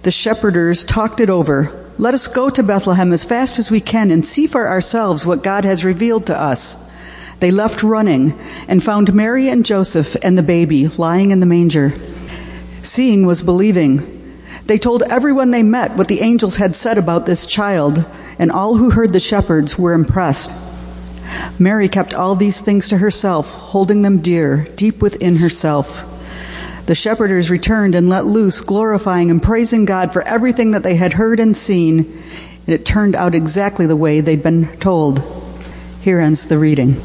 the 0.02 0.10
shepherders 0.10 0.84
talked 0.84 1.20
it 1.20 1.30
over. 1.30 1.76
Let 1.98 2.14
us 2.14 2.28
go 2.28 2.48
to 2.50 2.62
Bethlehem 2.62 3.12
as 3.12 3.24
fast 3.24 3.58
as 3.58 3.70
we 3.70 3.80
can 3.80 4.10
and 4.10 4.26
see 4.26 4.46
for 4.46 4.68
ourselves 4.68 5.26
what 5.26 5.42
God 5.42 5.64
has 5.64 5.84
revealed 5.84 6.26
to 6.26 6.40
us. 6.40 6.76
They 7.40 7.50
left 7.50 7.82
running 7.82 8.38
and 8.68 8.82
found 8.82 9.14
Mary 9.14 9.48
and 9.48 9.64
Joseph 9.64 10.14
and 10.22 10.36
the 10.36 10.42
baby 10.42 10.88
lying 10.88 11.30
in 11.30 11.40
the 11.40 11.46
manger. 11.46 11.94
Seeing 12.82 13.26
was 13.26 13.42
believing. 13.42 14.36
They 14.66 14.78
told 14.78 15.02
everyone 15.02 15.50
they 15.50 15.62
met 15.62 15.96
what 15.96 16.08
the 16.08 16.20
angels 16.20 16.56
had 16.56 16.76
said 16.76 16.98
about 16.98 17.26
this 17.26 17.46
child, 17.46 18.04
and 18.38 18.52
all 18.52 18.76
who 18.76 18.90
heard 18.90 19.12
the 19.12 19.20
shepherds 19.20 19.78
were 19.78 19.94
impressed. 19.94 20.50
Mary 21.58 21.88
kept 21.88 22.14
all 22.14 22.36
these 22.36 22.60
things 22.60 22.88
to 22.88 22.98
herself, 22.98 23.50
holding 23.52 24.02
them 24.02 24.20
dear, 24.20 24.68
deep 24.76 25.00
within 25.00 25.36
herself. 25.36 26.06
The 26.86 26.94
shepherders 26.94 27.50
returned 27.50 27.94
and 27.94 28.08
let 28.08 28.26
loose, 28.26 28.60
glorifying 28.60 29.30
and 29.30 29.42
praising 29.42 29.84
God 29.84 30.12
for 30.12 30.26
everything 30.26 30.72
that 30.72 30.82
they 30.82 30.96
had 30.96 31.14
heard 31.14 31.40
and 31.40 31.56
seen, 31.56 31.98
and 32.66 32.74
it 32.74 32.84
turned 32.84 33.14
out 33.14 33.34
exactly 33.34 33.86
the 33.86 33.96
way 33.96 34.20
they'd 34.20 34.42
been 34.42 34.76
told. 34.78 35.22
Here 36.00 36.20
ends 36.20 36.46
the 36.46 36.58
reading. 36.58 37.00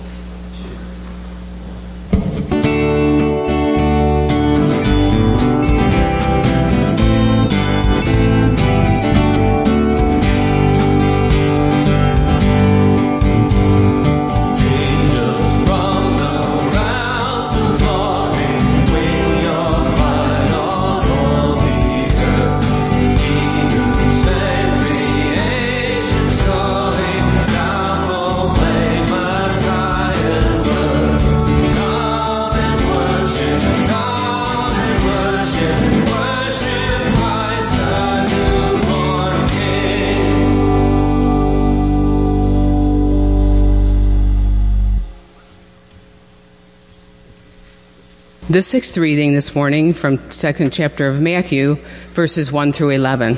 The 48.56 48.62
sixth 48.62 48.98
reading 48.98 49.34
this 49.34 49.54
morning 49.54 49.91
from 49.91 50.32
second 50.32 50.72
chapter 50.72 51.10
of 51.10 51.20
Matthew, 51.20 51.76
verses 52.13 52.54
1 52.54 52.72
through 52.72 52.91
11. 52.91 53.38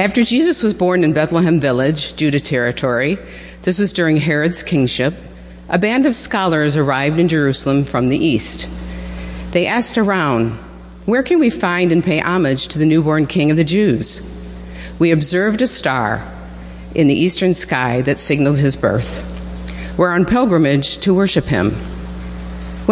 After 0.00 0.24
Jesus 0.24 0.64
was 0.64 0.74
born 0.74 1.04
in 1.04 1.12
Bethlehem 1.12 1.60
village, 1.60 2.16
Judah 2.16 2.40
territory, 2.40 3.20
this 3.62 3.78
was 3.78 3.92
during 3.92 4.16
Herod's 4.16 4.64
kingship, 4.64 5.14
a 5.68 5.78
band 5.78 6.06
of 6.06 6.16
scholars 6.16 6.76
arrived 6.76 7.20
in 7.20 7.28
Jerusalem 7.28 7.84
from 7.84 8.08
the 8.08 8.18
east. 8.18 8.68
They 9.52 9.68
asked 9.68 9.96
around, 9.96 10.54
Where 11.06 11.22
can 11.22 11.38
we 11.38 11.48
find 11.48 11.92
and 11.92 12.02
pay 12.02 12.18
homage 12.18 12.66
to 12.66 12.80
the 12.80 12.84
newborn 12.84 13.28
king 13.28 13.52
of 13.52 13.56
the 13.56 13.62
Jews? 13.62 14.28
We 14.98 15.12
observed 15.12 15.62
a 15.62 15.68
star 15.68 16.28
in 16.96 17.06
the 17.06 17.14
eastern 17.14 17.54
sky 17.54 18.00
that 18.00 18.18
signaled 18.18 18.58
his 18.58 18.76
birth. 18.76 19.24
We're 19.96 20.10
on 20.10 20.24
pilgrimage 20.24 20.98
to 20.98 21.14
worship 21.14 21.44
him. 21.44 21.76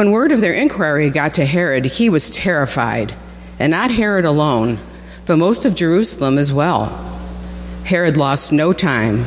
When 0.00 0.12
word 0.12 0.32
of 0.32 0.40
their 0.40 0.54
inquiry 0.54 1.10
got 1.10 1.34
to 1.34 1.44
Herod, 1.44 1.84
he 1.84 2.08
was 2.08 2.30
terrified, 2.30 3.12
and 3.58 3.70
not 3.70 3.90
Herod 3.90 4.24
alone, 4.24 4.78
but 5.26 5.36
most 5.36 5.66
of 5.66 5.74
Jerusalem 5.74 6.38
as 6.38 6.54
well. 6.54 6.86
Herod 7.84 8.16
lost 8.16 8.50
no 8.50 8.72
time. 8.72 9.26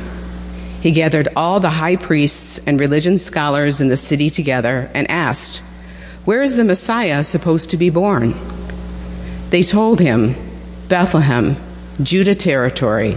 He 0.81 0.89
gathered 0.89 1.27
all 1.35 1.59
the 1.59 1.69
high 1.69 1.95
priests 1.95 2.59
and 2.65 2.79
religion 2.79 3.19
scholars 3.19 3.81
in 3.81 3.89
the 3.89 3.95
city 3.95 4.31
together 4.31 4.89
and 4.95 5.07
asked, 5.11 5.59
Where 6.25 6.41
is 6.41 6.55
the 6.55 6.63
Messiah 6.63 7.23
supposed 7.23 7.69
to 7.69 7.77
be 7.77 7.91
born? 7.91 8.33
They 9.51 9.61
told 9.61 9.99
him, 9.99 10.33
Bethlehem, 10.89 11.55
Judah 12.01 12.33
territory. 12.33 13.15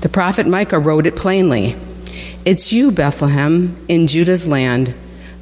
The 0.00 0.08
prophet 0.08 0.48
Micah 0.48 0.80
wrote 0.80 1.06
it 1.06 1.14
plainly 1.14 1.76
It's 2.44 2.72
you, 2.72 2.90
Bethlehem, 2.90 3.76
in 3.86 4.08
Judah's 4.08 4.48
land 4.48 4.92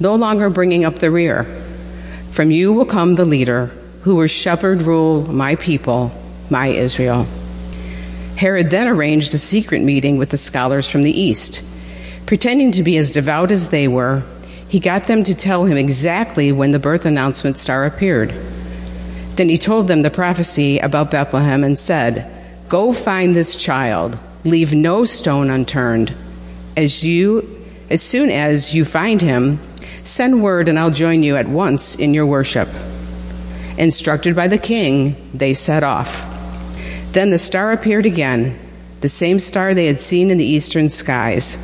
no 0.01 0.15
longer 0.15 0.51
bringing 0.51 0.85
up 0.85 0.97
the 0.97 1.11
rear. 1.11 1.45
From 2.33 2.51
you 2.51 2.73
will 2.73 2.87
come 2.87 3.15
the 3.15 3.25
leader 3.25 3.71
who 4.03 4.17
will 4.17 4.27
shepherd 4.27 4.83
rule 4.83 5.31
my 5.33 5.57
people, 5.57 6.13
my 6.51 6.69
Israel. 6.69 7.27
Herod 8.37 8.71
then 8.71 8.87
arranged 8.87 9.35
a 9.35 9.39
secret 9.39 9.83
meeting 9.83 10.19
with 10.19 10.31
the 10.31 10.37
scholars 10.37 10.89
from 10.89 11.03
the 11.03 11.21
east. 11.21 11.63
Pretending 12.27 12.73
to 12.73 12.83
be 12.83 12.97
as 12.97 13.11
devout 13.11 13.51
as 13.51 13.71
they 13.71 13.89
were, 13.89 14.23
he 14.69 14.79
got 14.79 15.07
them 15.07 15.25
to 15.25 15.35
tell 15.35 15.65
him 15.65 15.77
exactly 15.77 16.53
when 16.53 16.73
the 16.73 16.79
birth 16.79 17.05
announcement 17.05 17.59
star 17.59 17.85
appeared. 17.85 18.33
Then 19.35 19.49
he 19.49 19.59
told 19.59 19.89
them 19.89 20.03
the 20.03 20.11
prophecy 20.11 20.79
about 20.79 21.11
Bethlehem 21.11 21.65
and 21.65 21.79
said, 21.79 22.31
Go 22.69 22.93
find 22.93 23.35
this 23.35 23.57
child, 23.57 24.19
leave 24.45 24.75
no 24.75 25.05
stone 25.05 25.51
unturned. 25.51 26.15
As 26.77 27.03
you 27.03 27.57
as 27.91 28.03
soon 28.03 28.31
as 28.31 28.75
you 28.75 28.85
find 28.85 29.23
him, 29.23 29.59
Send 30.09 30.43
word 30.43 30.71
and 30.71 30.79
I'll 30.79 30.91
join 30.91 31.23
you 31.23 31.37
at 31.37 31.49
once 31.49 31.95
in 31.95 32.15
your 32.15 32.25
worship. 32.25 32.71
Instructed 33.77 34.35
by 34.35 34.49
the 34.49 34.57
king, 34.57 35.15
they 35.35 35.53
set 35.53 35.83
off. 35.83 36.25
Then 37.13 37.31
the 37.31 37.39
star 37.39 37.73
appeared 37.73 38.07
again, 38.07 38.59
the 39.03 39.11
same 39.11 39.39
star 39.39 39.75
they 39.75 39.87
had 39.87 40.01
seen 40.01 40.31
in 40.31 40.39
the 40.39 40.47
eastern 40.47 40.89
skies. 40.89 41.59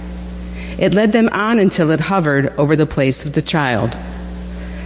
It 0.79 0.93
led 0.93 1.13
them 1.13 1.31
on 1.33 1.59
until 1.59 1.91
it 1.91 2.01
hovered 2.01 2.53
over 2.59 2.77
the 2.77 2.85
place 2.85 3.25
of 3.25 3.33
the 3.33 3.41
child. 3.41 3.97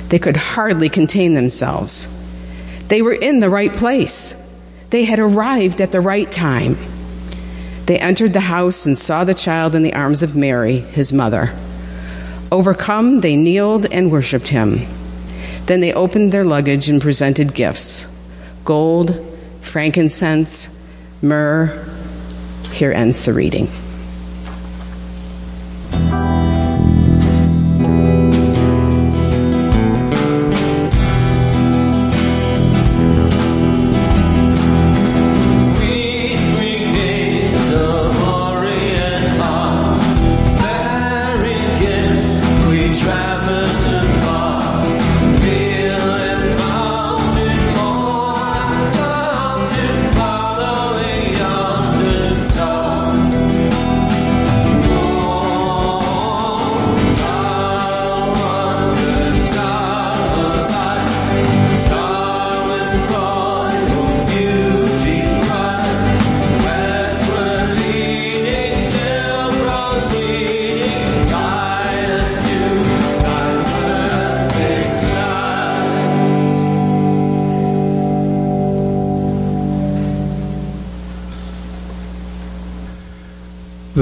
They 0.08 0.20
could 0.20 0.36
hardly 0.36 0.88
contain 0.88 1.34
themselves. 1.34 2.06
They 2.86 3.02
were 3.02 3.12
in 3.12 3.40
the 3.40 3.50
right 3.50 3.72
place. 3.72 4.36
They 4.90 5.02
had 5.02 5.18
arrived 5.18 5.80
at 5.80 5.90
the 5.90 6.00
right 6.00 6.30
time. 6.30 6.76
They 7.86 7.98
entered 7.98 8.34
the 8.34 8.40
house 8.40 8.86
and 8.86 8.96
saw 8.96 9.24
the 9.24 9.34
child 9.34 9.74
in 9.74 9.82
the 9.82 9.94
arms 9.94 10.22
of 10.22 10.36
Mary, 10.36 10.78
his 10.78 11.12
mother. 11.12 11.50
Overcome, 12.50 13.20
they 13.20 13.36
kneeled 13.36 13.86
and 13.86 14.10
worshiped 14.10 14.48
him. 14.48 14.86
Then 15.66 15.80
they 15.80 15.92
opened 15.92 16.32
their 16.32 16.44
luggage 16.44 16.88
and 16.88 17.00
presented 17.00 17.54
gifts 17.54 18.06
gold, 18.64 19.16
frankincense, 19.60 20.68
myrrh. 21.22 21.86
Here 22.72 22.92
ends 22.92 23.24
the 23.24 23.32
reading. 23.32 23.68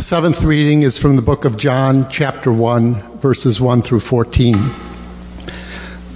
Seventh 0.07 0.45
reading 0.45 0.83
is 0.83 0.97
from 0.97 1.17
the 1.17 1.21
book 1.21 1.45
of 1.45 1.57
John, 1.57 2.09
chapter 2.09 2.53
1, 2.53 3.19
verses 3.19 3.61
1 3.61 3.83
through 3.83 3.99
14. 3.99 4.53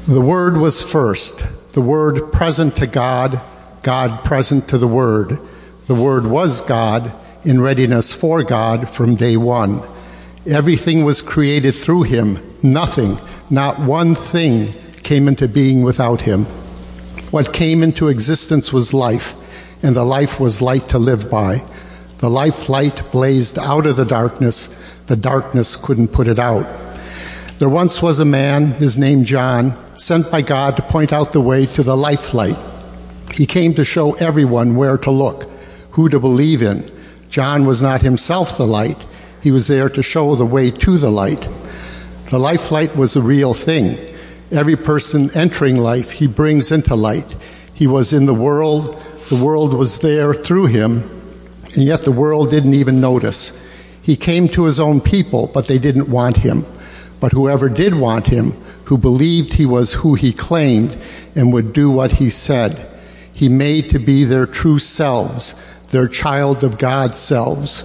The 0.07 0.21
Word 0.21 0.59
was 0.59 0.81
first, 0.81 1.45
the 1.73 1.81
Word 1.81 2.33
present 2.33 2.77
to 2.77 2.87
God, 2.87 3.43
God 3.83 4.23
present 4.23 4.69
to 4.69 4.79
the 4.79 4.87
Word. 4.87 5.41
The 5.89 5.97
Word 5.97 6.25
was 6.25 6.61
God, 6.61 7.13
in 7.45 7.61
readiness 7.61 8.13
for 8.13 8.45
God 8.45 8.89
from 8.89 9.17
day 9.17 9.37
one. 9.37 9.83
Everything 10.47 11.05
was 11.05 11.21
created 11.21 11.75
through 11.75 12.05
Him. 12.05 12.39
Nothing, 12.63 13.19
not 13.51 13.81
one 13.81 14.15
thing, 14.15 14.73
came 15.03 15.27
into 15.27 15.49
being 15.49 15.83
without 15.83 16.21
Him. 16.21 16.45
What 17.33 17.53
came 17.53 17.83
into 17.83 18.07
existence 18.07 18.73
was 18.73 18.95
life, 18.95 19.35
and 19.83 19.97
the 19.97 20.05
life 20.05 20.39
was 20.39 20.63
light 20.63 20.89
to 20.91 20.99
live 21.01 21.29
by. 21.29 21.65
The 22.21 22.29
life 22.29 22.69
light 22.69 23.11
blazed 23.11 23.59
out 23.59 23.87
of 23.87 23.97
the 23.97 24.05
darkness. 24.05 24.69
The 25.07 25.17
darkness 25.17 25.77
couldn't 25.77 26.09
put 26.09 26.27
it 26.27 26.39
out. 26.39 26.67
There 27.59 27.69
once 27.69 28.03
was 28.03 28.21
a 28.21 28.27
man, 28.27 28.73
his 28.73 28.99
name 28.99 29.25
John, 29.25 29.75
sent 29.97 30.31
by 30.31 30.43
God 30.43 30.77
to 30.77 30.83
point 30.83 31.15
out 31.15 31.33
the 31.33 31.41
way 31.41 31.65
to 31.65 31.83
the 31.83 31.97
life 31.97 32.35
light. 32.35 32.59
He 33.33 33.47
came 33.47 33.73
to 33.75 33.87
show 33.87 34.13
everyone 34.13 34.77
where 34.77 34.99
to 34.99 35.11
look, 35.11 35.51
who 35.93 36.11
to 36.11 36.21
believe 36.21 36.63
in. 36.63 36.91
John 37.31 37.65
was 37.65 37.81
not 37.81 38.03
himself 38.03 38.59
the 38.59 38.67
light. 38.67 39.03
He 39.43 39.51
was 39.51 39.67
there 39.67 39.89
to 39.89 40.03
show 40.03 40.37
the 40.37 40.45
way 40.45 40.71
to 40.71 40.99
the 40.99 41.11
light. 41.11 41.49
The 42.29 42.39
life 42.39 42.71
light 42.71 42.95
was 42.97 43.17
a 43.17 43.23
real 43.23 43.55
thing. 43.55 43.99
Every 44.53 44.77
person 44.77 45.31
entering 45.35 45.79
life, 45.79 46.11
he 46.11 46.27
brings 46.27 46.71
into 46.71 46.95
light. 46.95 47.35
He 47.73 47.87
was 47.87 48.13
in 48.13 48.27
the 48.27 48.35
world. 48.35 49.01
The 49.31 49.43
world 49.43 49.73
was 49.73 50.01
there 50.01 50.35
through 50.35 50.67
him, 50.67 51.20
and 51.75 51.85
yet 51.85 52.03
the 52.03 52.13
world 52.13 52.51
didn't 52.51 52.75
even 52.75 53.01
notice. 53.01 53.53
He 54.03 54.17
came 54.17 54.49
to 54.49 54.65
his 54.65 54.81
own 54.81 55.01
people, 55.01 55.47
but 55.47 55.67
they 55.67 55.79
didn't 55.79 56.09
want 56.09 56.39
him. 56.39 56.67
But 57.21 57.33
whoever 57.33 57.69
did 57.69 57.95
want 57.95 58.29
him, 58.29 58.53
who 58.85 58.99
believed 58.99 59.55
he 59.55 59.67
was 59.67 59.93
who 59.93 60.15
he 60.15 60.33
claimed 60.33 60.97
and 61.35 61.53
would 61.53 61.73
do 61.73 61.91
what 61.91 62.13
he 62.13 62.31
said, 62.31 62.87
he 63.33 63.49
made 63.49 63.91
to 63.91 63.99
be 63.99 64.25
their 64.25 64.47
true 64.47 64.79
selves, 64.79 65.55
their 65.91 66.09
child 66.09 66.65
of 66.65 66.79
God 66.79 67.15
selves. 67.15 67.85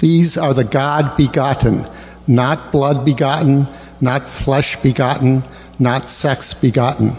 These 0.00 0.36
are 0.36 0.54
the 0.54 0.64
God 0.64 1.16
begotten, 1.16 1.86
not 2.26 2.72
blood 2.72 3.04
begotten, 3.04 3.66
not 4.00 4.28
flesh 4.28 4.76
begotten, 4.76 5.44
not 5.78 6.08
sex 6.08 6.54
begotten. 6.54 7.12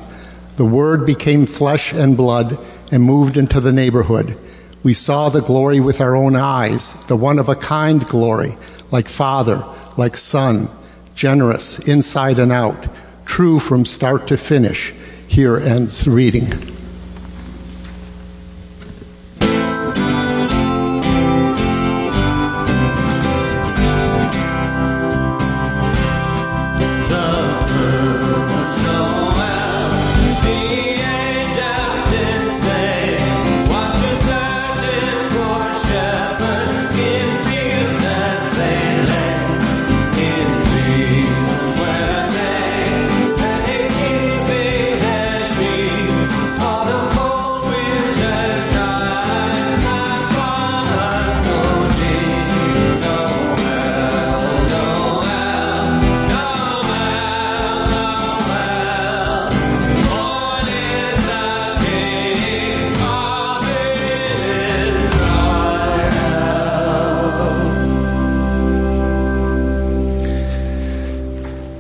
The 0.58 0.66
Word 0.66 1.06
became 1.06 1.46
flesh 1.46 1.94
and 1.94 2.18
blood 2.18 2.58
and 2.92 3.04
moved 3.04 3.38
into 3.38 3.60
the 3.60 3.72
neighborhood. 3.72 4.38
We 4.82 4.94
saw 4.94 5.30
the 5.30 5.42
glory 5.42 5.80
with 5.80 6.00
our 6.00 6.16
own 6.16 6.36
eyes, 6.36 6.94
the 7.08 7.18
one 7.18 7.38
of 7.38 7.50
a 7.50 7.56
kind 7.56 8.06
glory, 8.08 8.58
like 8.92 9.10
Father, 9.10 9.66
like 9.98 10.16
Son, 10.16 10.70
generous 11.16 11.80
inside 11.80 12.40
and 12.40 12.52
out, 12.52 12.88
true 13.26 13.60
from 13.60 13.84
start 13.84 14.28
to 14.28 14.38
finish. 14.38 14.94
Here 15.28 15.58
ends 15.58 16.08
reading. 16.08 16.79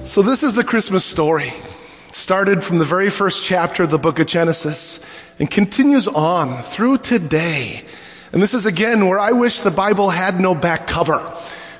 So, 0.09 0.23
this 0.23 0.41
is 0.41 0.55
the 0.55 0.63
Christmas 0.63 1.05
story. 1.05 1.53
Started 2.13 2.63
from 2.63 2.79
the 2.79 2.83
very 2.83 3.11
first 3.11 3.43
chapter 3.43 3.83
of 3.83 3.91
the 3.91 3.99
book 3.99 4.17
of 4.17 4.25
Genesis 4.25 5.05
and 5.37 5.51
continues 5.51 6.07
on 6.07 6.63
through 6.63 6.97
today. 6.97 7.83
And 8.33 8.41
this 8.41 8.55
is 8.55 8.65
again 8.65 9.05
where 9.05 9.19
I 9.19 9.33
wish 9.33 9.59
the 9.59 9.69
Bible 9.69 10.09
had 10.09 10.39
no 10.39 10.55
back 10.55 10.87
cover 10.87 11.31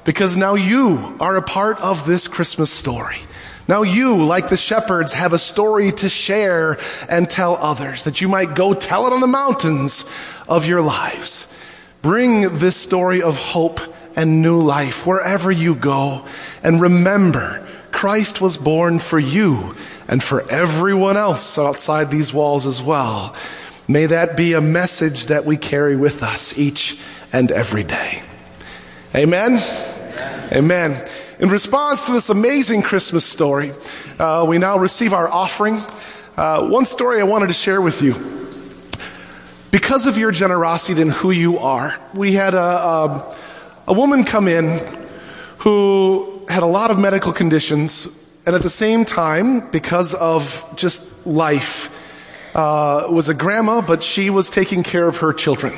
because 0.05 0.37
now 0.37 0.53
you 0.53 1.17
are 1.19 1.37
a 1.37 1.41
part 1.41 1.81
of 1.81 2.05
this 2.05 2.27
Christmas 2.27 2.69
story. 2.69 3.17
Now 3.67 3.81
you, 3.81 4.23
like 4.23 4.49
the 4.49 4.57
shepherds, 4.57 5.13
have 5.13 5.33
a 5.33 5.39
story 5.39 5.91
to 5.93 6.07
share 6.07 6.77
and 7.09 7.27
tell 7.27 7.55
others 7.55 8.03
that 8.03 8.21
you 8.21 8.27
might 8.27 8.53
go 8.53 8.75
tell 8.75 9.07
it 9.07 9.13
on 9.13 9.21
the 9.21 9.27
mountains 9.27 10.05
of 10.47 10.67
your 10.67 10.83
lives. 10.83 11.51
Bring 12.03 12.59
this 12.59 12.75
story 12.75 13.23
of 13.23 13.39
hope 13.39 13.79
and 14.15 14.43
new 14.43 14.61
life 14.61 15.07
wherever 15.07 15.49
you 15.49 15.73
go 15.73 16.27
and 16.61 16.79
remember 16.79 17.65
Christ 17.91 18.41
was 18.41 18.57
born 18.57 18.99
for 18.99 19.19
you 19.19 19.75
and 20.07 20.23
for 20.23 20.49
everyone 20.49 21.17
else 21.17 21.57
outside 21.57 22.09
these 22.09 22.33
walls 22.33 22.65
as 22.65 22.81
well. 22.81 23.35
May 23.87 24.05
that 24.05 24.37
be 24.37 24.53
a 24.53 24.61
message 24.61 25.27
that 25.27 25.45
we 25.45 25.57
carry 25.57 25.95
with 25.95 26.23
us 26.23 26.57
each 26.57 26.99
and 27.33 27.51
every 27.51 27.83
day. 27.83 28.21
Amen? 29.15 29.57
Amen. 29.57 30.53
Amen. 30.53 31.09
In 31.39 31.49
response 31.49 32.03
to 32.03 32.11
this 32.11 32.29
amazing 32.29 32.81
Christmas 32.81 33.25
story, 33.25 33.71
uh, 34.19 34.45
we 34.47 34.57
now 34.57 34.77
receive 34.77 35.13
our 35.13 35.29
offering. 35.29 35.81
Uh, 36.35 36.67
one 36.67 36.85
story 36.85 37.19
I 37.19 37.23
wanted 37.23 37.47
to 37.47 37.53
share 37.53 37.81
with 37.81 38.01
you. 38.01 38.13
Because 39.71 40.05
of 40.05 40.17
your 40.17 40.31
generosity 40.31 41.01
and 41.01 41.11
who 41.11 41.31
you 41.31 41.59
are, 41.59 41.97
we 42.13 42.33
had 42.33 42.53
a, 42.53 42.59
a, 42.59 43.35
a 43.87 43.93
woman 43.93 44.25
come 44.25 44.47
in 44.47 44.79
who 45.59 46.38
had 46.49 46.63
a 46.63 46.67
lot 46.67 46.89
of 46.89 46.99
medical 46.99 47.31
conditions, 47.31 48.07
and 48.45 48.55
at 48.55 48.63
the 48.63 48.69
same 48.69 49.05
time, 49.05 49.69
because 49.69 50.15
of 50.15 50.65
just 50.75 51.03
life, 51.25 51.95
uh, 52.55 53.07
was 53.09 53.29
a 53.29 53.35
grandma, 53.35 53.81
but 53.81 54.03
she 54.03 54.31
was 54.31 54.49
taking 54.49 54.81
care 54.81 55.07
of 55.07 55.17
her 55.17 55.31
children. 55.31 55.73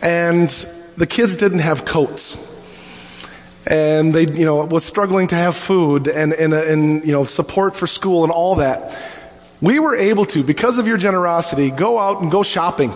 And 0.00 0.48
the 0.96 1.06
kids 1.06 1.36
didn't 1.36 1.58
have 1.58 1.84
coats. 1.84 2.46
And 3.66 4.14
they, 4.14 4.26
you 4.32 4.46
know, 4.46 4.64
was 4.64 4.84
struggling 4.84 5.26
to 5.28 5.34
have 5.34 5.56
food 5.56 6.06
and, 6.06 6.32
and, 6.32 6.54
and, 6.54 7.04
you 7.04 7.12
know, 7.12 7.24
support 7.24 7.76
for 7.76 7.86
school 7.86 8.22
and 8.22 8.32
all 8.32 8.56
that. 8.56 8.96
We 9.60 9.80
were 9.80 9.96
able 9.96 10.24
to, 10.26 10.42
because 10.44 10.78
of 10.78 10.86
your 10.86 10.96
generosity, 10.96 11.70
go 11.70 11.98
out 11.98 12.22
and 12.22 12.30
go 12.30 12.42
shopping. 12.42 12.92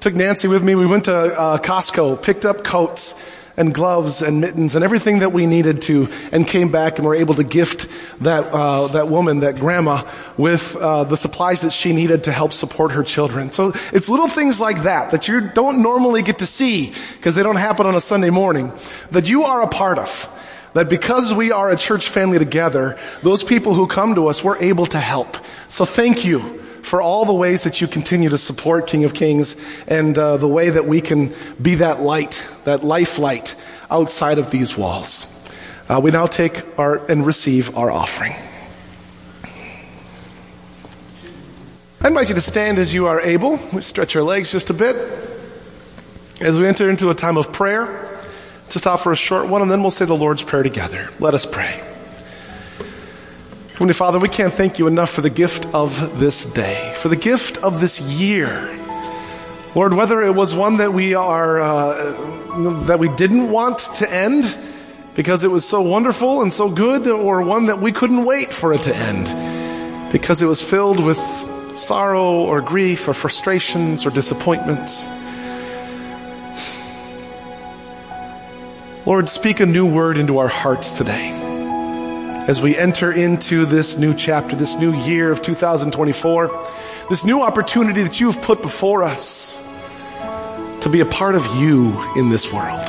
Took 0.00 0.14
Nancy 0.14 0.46
with 0.46 0.62
me. 0.62 0.74
We 0.74 0.86
went 0.86 1.06
to 1.06 1.16
uh, 1.16 1.58
Costco, 1.58 2.22
picked 2.22 2.44
up 2.44 2.62
coats 2.62 3.14
and 3.56 3.72
gloves 3.72 4.22
and 4.22 4.40
mittens 4.40 4.74
and 4.74 4.84
everything 4.84 5.20
that 5.20 5.32
we 5.32 5.46
needed 5.46 5.82
to, 5.82 6.08
and 6.32 6.46
came 6.46 6.70
back 6.70 6.98
and 6.98 7.06
were 7.06 7.14
able 7.14 7.34
to 7.34 7.44
gift 7.44 7.88
that 8.22 8.44
uh, 8.52 8.88
that 8.88 9.08
woman, 9.08 9.40
that 9.40 9.56
grandma, 9.56 10.02
with 10.36 10.76
uh, 10.76 11.04
the 11.04 11.16
supplies 11.16 11.60
that 11.62 11.72
she 11.72 11.92
needed 11.92 12.24
to 12.24 12.32
help 12.32 12.52
support 12.52 12.92
her 12.92 13.02
children. 13.02 13.52
So 13.52 13.72
it's 13.92 14.08
little 14.08 14.28
things 14.28 14.60
like 14.60 14.82
that 14.82 15.10
that 15.12 15.28
you 15.28 15.40
don't 15.40 15.82
normally 15.82 16.22
get 16.22 16.38
to 16.38 16.46
see 16.46 16.92
because 17.16 17.34
they 17.34 17.42
don't 17.42 17.56
happen 17.56 17.86
on 17.86 17.94
a 17.94 18.00
Sunday 18.00 18.30
morning 18.30 18.72
that 19.10 19.28
you 19.28 19.44
are 19.44 19.62
a 19.62 19.68
part 19.68 19.98
of. 19.98 20.30
That 20.72 20.88
because 20.88 21.32
we 21.32 21.52
are 21.52 21.70
a 21.70 21.76
church 21.76 22.08
family 22.08 22.40
together, 22.40 22.98
those 23.22 23.44
people 23.44 23.74
who 23.74 23.86
come 23.86 24.16
to 24.16 24.26
us, 24.26 24.42
we're 24.42 24.58
able 24.58 24.86
to 24.86 24.98
help. 24.98 25.36
So 25.68 25.84
thank 25.84 26.24
you 26.24 26.63
for 26.84 27.00
all 27.00 27.24
the 27.24 27.34
ways 27.34 27.64
that 27.64 27.80
you 27.80 27.88
continue 27.88 28.28
to 28.28 28.38
support 28.38 28.86
King 28.86 29.04
of 29.04 29.14
Kings 29.14 29.56
and 29.88 30.16
uh, 30.16 30.36
the 30.36 30.48
way 30.48 30.70
that 30.70 30.86
we 30.86 31.00
can 31.00 31.34
be 31.60 31.76
that 31.76 32.00
light, 32.00 32.46
that 32.64 32.84
life 32.84 33.18
light 33.18 33.56
outside 33.90 34.38
of 34.38 34.50
these 34.50 34.76
walls. 34.76 35.30
Uh, 35.88 36.00
we 36.02 36.10
now 36.10 36.26
take 36.26 36.78
our 36.78 37.04
and 37.10 37.26
receive 37.26 37.76
our 37.76 37.90
offering. 37.90 38.34
I 42.00 42.08
invite 42.08 42.28
you 42.28 42.34
to 42.34 42.40
stand 42.42 42.78
as 42.78 42.92
you 42.92 43.06
are 43.06 43.20
able. 43.20 43.58
We 43.72 43.80
stretch 43.80 44.12
your 44.12 44.22
legs 44.22 44.52
just 44.52 44.68
a 44.68 44.74
bit 44.74 44.94
as 46.40 46.58
we 46.58 46.66
enter 46.66 46.90
into 46.90 47.08
a 47.08 47.14
time 47.14 47.38
of 47.38 47.50
prayer. 47.50 48.20
Just 48.68 48.86
offer 48.86 49.12
a 49.12 49.16
short 49.16 49.48
one, 49.48 49.62
and 49.62 49.70
then 49.70 49.80
we'll 49.80 49.90
say 49.90 50.04
the 50.04 50.14
Lord's 50.14 50.42
Prayer 50.42 50.62
together. 50.62 51.08
Let 51.18 51.32
us 51.32 51.46
pray. 51.46 51.93
Heavenly 53.74 53.94
Father, 53.94 54.20
we 54.20 54.28
can't 54.28 54.52
thank 54.52 54.78
you 54.78 54.86
enough 54.86 55.10
for 55.10 55.20
the 55.20 55.28
gift 55.28 55.66
of 55.74 56.20
this 56.20 56.44
day, 56.44 56.94
for 56.98 57.08
the 57.08 57.16
gift 57.16 57.56
of 57.58 57.80
this 57.80 58.00
year. 58.00 58.70
Lord, 59.74 59.94
whether 59.94 60.22
it 60.22 60.32
was 60.32 60.54
one 60.54 60.76
that 60.76 60.92
we 60.92 61.14
are, 61.14 61.60
uh, 61.60 62.82
that 62.84 63.00
we 63.00 63.08
didn't 63.16 63.50
want 63.50 63.78
to 63.96 64.14
end 64.14 64.56
because 65.16 65.42
it 65.42 65.50
was 65.50 65.64
so 65.64 65.82
wonderful 65.82 66.42
and 66.42 66.52
so 66.52 66.70
good, 66.70 67.08
or 67.08 67.42
one 67.42 67.66
that 67.66 67.80
we 67.80 67.90
couldn't 67.90 68.24
wait 68.24 68.52
for 68.52 68.72
it 68.72 68.82
to 68.82 68.94
end 68.94 70.12
because 70.12 70.40
it 70.40 70.46
was 70.46 70.62
filled 70.62 71.04
with 71.04 71.18
sorrow 71.76 72.44
or 72.44 72.60
grief 72.60 73.08
or 73.08 73.12
frustrations 73.12 74.06
or 74.06 74.10
disappointments. 74.10 75.08
Lord, 79.04 79.28
speak 79.28 79.58
a 79.58 79.66
new 79.66 79.84
word 79.84 80.16
into 80.16 80.38
our 80.38 80.46
hearts 80.46 80.92
today 80.92 81.43
as 82.46 82.60
we 82.60 82.76
enter 82.76 83.10
into 83.10 83.64
this 83.64 83.96
new 83.96 84.12
chapter, 84.12 84.54
this 84.54 84.74
new 84.74 84.92
year 84.92 85.32
of 85.32 85.40
2024, 85.40 86.66
this 87.08 87.24
new 87.24 87.40
opportunity 87.40 88.02
that 88.02 88.20
you 88.20 88.30
have 88.30 88.42
put 88.42 88.60
before 88.60 89.02
us 89.02 89.64
to 90.82 90.90
be 90.90 91.00
a 91.00 91.06
part 91.06 91.34
of 91.34 91.46
you 91.56 91.98
in 92.16 92.28
this 92.28 92.52
world, 92.52 92.86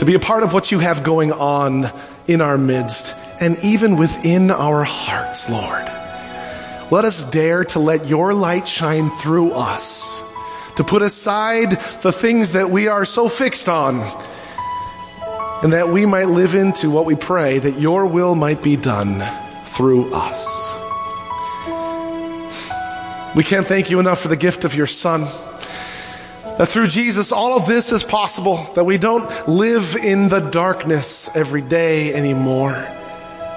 to 0.00 0.04
be 0.04 0.14
a 0.14 0.18
part 0.18 0.42
of 0.42 0.52
what 0.52 0.72
you 0.72 0.80
have 0.80 1.04
going 1.04 1.30
on 1.30 1.86
in 2.26 2.40
our 2.40 2.58
midst 2.58 3.14
and 3.40 3.56
even 3.62 3.96
within 3.96 4.50
our 4.50 4.82
hearts, 4.82 5.48
Lord. 5.48 5.84
Let 6.90 7.04
us 7.04 7.22
dare 7.30 7.64
to 7.66 7.78
let 7.78 8.06
your 8.06 8.34
light 8.34 8.66
shine 8.66 9.08
through 9.10 9.52
us, 9.52 10.20
to 10.76 10.84
put 10.84 11.02
aside 11.02 11.70
the 12.02 12.10
things 12.10 12.52
that 12.52 12.70
we 12.70 12.88
are 12.88 13.04
so 13.04 13.28
fixed 13.28 13.68
on, 13.68 14.00
and 15.62 15.72
that 15.72 15.88
we 15.88 16.06
might 16.06 16.28
live 16.28 16.54
into 16.54 16.90
what 16.90 17.04
we 17.04 17.14
pray, 17.14 17.58
that 17.58 17.78
your 17.78 18.06
will 18.06 18.34
might 18.34 18.62
be 18.62 18.76
done 18.76 19.22
through 19.66 20.12
us. 20.12 20.76
We 23.36 23.44
can't 23.44 23.66
thank 23.66 23.90
you 23.90 24.00
enough 24.00 24.20
for 24.20 24.28
the 24.28 24.36
gift 24.36 24.64
of 24.64 24.74
your 24.74 24.86
Son. 24.86 25.22
That 26.58 26.66
through 26.66 26.88
Jesus, 26.88 27.32
all 27.32 27.56
of 27.56 27.66
this 27.66 27.92
is 27.92 28.02
possible. 28.02 28.68
That 28.74 28.84
we 28.84 28.98
don't 28.98 29.48
live 29.48 29.96
in 29.96 30.28
the 30.28 30.40
darkness 30.40 31.34
every 31.34 31.62
day 31.62 32.12
anymore. 32.12 32.72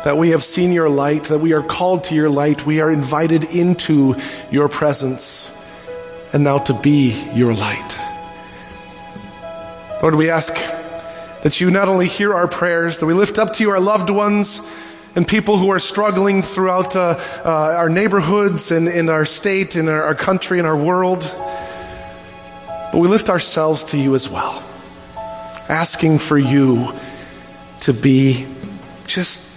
That 0.05 0.17
we 0.17 0.29
have 0.29 0.43
seen 0.43 0.71
your 0.71 0.87
light, 0.87 1.25
that 1.25 1.39
we 1.39 1.53
are 1.53 1.63
called 1.63 2.05
to 2.05 2.15
your 2.15 2.29
light, 2.29 2.65
we 2.65 2.79
are 2.79 2.91
invited 2.91 3.43
into 3.43 4.15
your 4.51 4.69
presence, 4.69 5.51
and 6.31 6.43
now 6.43 6.59
to 6.59 6.73
be 6.73 7.11
your 7.33 7.53
light. 7.53 7.97
Lord, 10.01 10.15
we 10.15 10.29
ask 10.29 10.55
that 11.45 11.62
you 11.62 11.69
not 11.69 11.88
only 11.88 12.08
hear 12.08 12.34
our 12.34 12.47
prayers, 12.47 12.99
that 13.01 13.05
we 13.05 13.13
lift 13.13 13.38
up 13.38 13.53
to 13.53 13.62
you 13.62 13.69
our 13.69 13.79
loved 13.79 14.10
ones 14.10 14.63
and 15.15 15.27
people 15.27 15.60
who 15.60 15.69
are 15.69 15.77
struggling 15.77 16.41
throughout 16.41 16.95
uh, 16.95 17.19
uh, 17.45 17.75
our 17.77 17.88
neighborhoods 17.88 18.71
and 18.71 18.88
in 18.88 19.10
our 19.10 19.25
state, 19.25 19.75
in 19.75 19.88
our, 19.88 20.01
our 20.01 20.15
country, 20.15 20.58
in 20.58 20.65
our 20.65 20.75
world. 20.75 21.19
But 22.91 22.95
we 22.95 23.08
lift 23.08 23.29
ourselves 23.29 23.84
to 23.84 23.97
you 23.99 24.15
as 24.15 24.27
well, 24.27 24.63
asking 25.69 26.17
for 26.17 26.36
you 26.36 26.91
to 27.81 27.93
be 27.93 28.47
just 29.05 29.47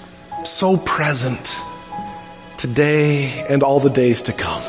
so 0.45 0.77
present 0.77 1.57
today 2.59 3.47
and 3.49 3.63
all 3.63 3.81
the 3.81 3.89
days 3.89 4.21
to 4.25 4.35
come. 4.35 4.63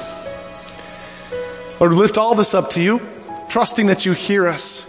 Lord, 1.81 1.91
we 1.91 1.97
lift 1.97 2.17
all 2.17 2.33
this 2.35 2.53
up 2.53 2.69
to 2.71 2.81
you, 2.81 3.01
trusting 3.49 3.87
that 3.87 4.05
you 4.05 4.13
hear 4.13 4.47
us, 4.47 4.88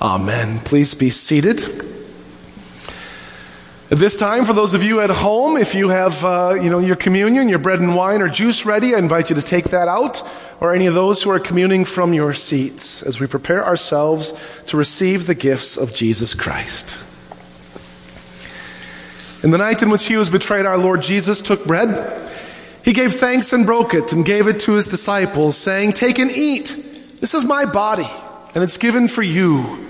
Amen. 0.00 0.60
Please 0.60 0.94
be 0.94 1.10
seated. 1.10 1.60
At 3.90 3.98
this 3.98 4.16
time, 4.16 4.46
for 4.46 4.54
those 4.54 4.72
of 4.72 4.82
you 4.82 5.00
at 5.00 5.10
home, 5.10 5.58
if 5.58 5.74
you 5.74 5.90
have, 5.90 6.24
uh, 6.24 6.54
you 6.54 6.70
know, 6.70 6.78
your 6.78 6.96
communion, 6.96 7.50
your 7.50 7.58
bread 7.58 7.80
and 7.80 7.94
wine 7.94 8.22
or 8.22 8.28
juice 8.28 8.64
ready, 8.64 8.94
I 8.94 8.98
invite 8.98 9.28
you 9.28 9.36
to 9.36 9.42
take 9.42 9.70
that 9.70 9.88
out, 9.88 10.22
or 10.58 10.72
any 10.72 10.86
of 10.86 10.94
those 10.94 11.22
who 11.22 11.30
are 11.30 11.40
communing 11.40 11.84
from 11.84 12.14
your 12.14 12.32
seats 12.32 13.02
as 13.02 13.20
we 13.20 13.26
prepare 13.26 13.66
ourselves 13.66 14.32
to 14.68 14.78
receive 14.78 15.26
the 15.26 15.34
gifts 15.34 15.76
of 15.76 15.92
Jesus 15.92 16.32
Christ. 16.32 16.98
In 19.44 19.50
the 19.50 19.58
night 19.58 19.82
in 19.82 19.90
which 19.90 20.06
he 20.06 20.16
was 20.16 20.30
betrayed, 20.30 20.64
our 20.64 20.78
Lord 20.78 21.02
Jesus 21.02 21.42
took 21.42 21.66
bread. 21.66 22.30
He 22.84 22.94
gave 22.94 23.14
thanks 23.14 23.52
and 23.52 23.66
broke 23.66 23.92
it 23.92 24.14
and 24.14 24.24
gave 24.24 24.46
it 24.46 24.60
to 24.60 24.72
his 24.72 24.86
disciples, 24.88 25.58
saying, 25.58 25.92
Take 25.92 26.18
and 26.18 26.30
eat. 26.30 26.68
This 27.20 27.34
is 27.34 27.44
my 27.44 27.66
body, 27.66 28.08
and 28.54 28.64
it's 28.64 28.78
given 28.78 29.06
for 29.06 29.22
you. 29.22 29.89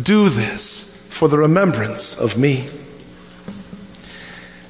Do 0.00 0.28
this 0.28 0.94
for 1.10 1.28
the 1.28 1.38
remembrance 1.38 2.18
of 2.18 2.36
me. 2.36 2.68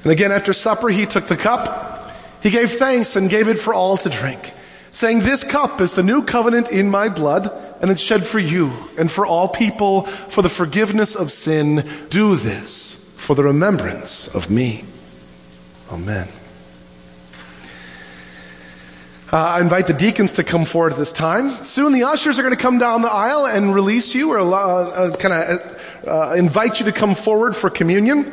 And 0.03 0.11
again, 0.11 0.31
after 0.31 0.53
supper, 0.53 0.89
he 0.89 1.05
took 1.05 1.27
the 1.27 1.37
cup. 1.37 2.11
He 2.41 2.49
gave 2.49 2.71
thanks 2.71 3.15
and 3.15 3.29
gave 3.29 3.47
it 3.47 3.59
for 3.59 3.73
all 3.73 3.97
to 3.97 4.09
drink, 4.09 4.53
saying, 4.91 5.19
This 5.19 5.43
cup 5.43 5.81
is 5.81 5.93
the 5.93 6.03
new 6.03 6.23
covenant 6.23 6.71
in 6.71 6.89
my 6.89 7.09
blood, 7.09 7.49
and 7.81 7.91
it's 7.91 8.01
shed 8.01 8.25
for 8.25 8.39
you 8.39 8.71
and 8.97 9.11
for 9.11 9.25
all 9.25 9.47
people 9.49 10.03
for 10.03 10.41
the 10.41 10.49
forgiveness 10.49 11.15
of 11.15 11.31
sin. 11.31 11.87
Do 12.09 12.35
this 12.35 13.13
for 13.17 13.35
the 13.35 13.43
remembrance 13.43 14.33
of 14.33 14.49
me. 14.49 14.85
Amen. 15.91 16.27
Uh, 19.31 19.37
I 19.37 19.61
invite 19.61 19.85
the 19.85 19.93
deacons 19.93 20.33
to 20.33 20.43
come 20.43 20.65
forward 20.65 20.93
at 20.93 20.97
this 20.97 21.13
time. 21.13 21.51
Soon 21.63 21.93
the 21.93 22.05
ushers 22.05 22.39
are 22.39 22.41
going 22.41 22.55
to 22.55 22.59
come 22.59 22.79
down 22.79 23.03
the 23.03 23.11
aisle 23.11 23.45
and 23.45 23.75
release 23.75 24.15
you 24.15 24.31
or 24.31 24.39
uh, 24.39 24.45
uh, 24.45 25.15
kind 25.17 25.33
of 25.35 26.07
uh, 26.07 26.33
invite 26.35 26.79
you 26.79 26.85
to 26.87 26.91
come 26.91 27.13
forward 27.13 27.55
for 27.55 27.69
communion. 27.69 28.23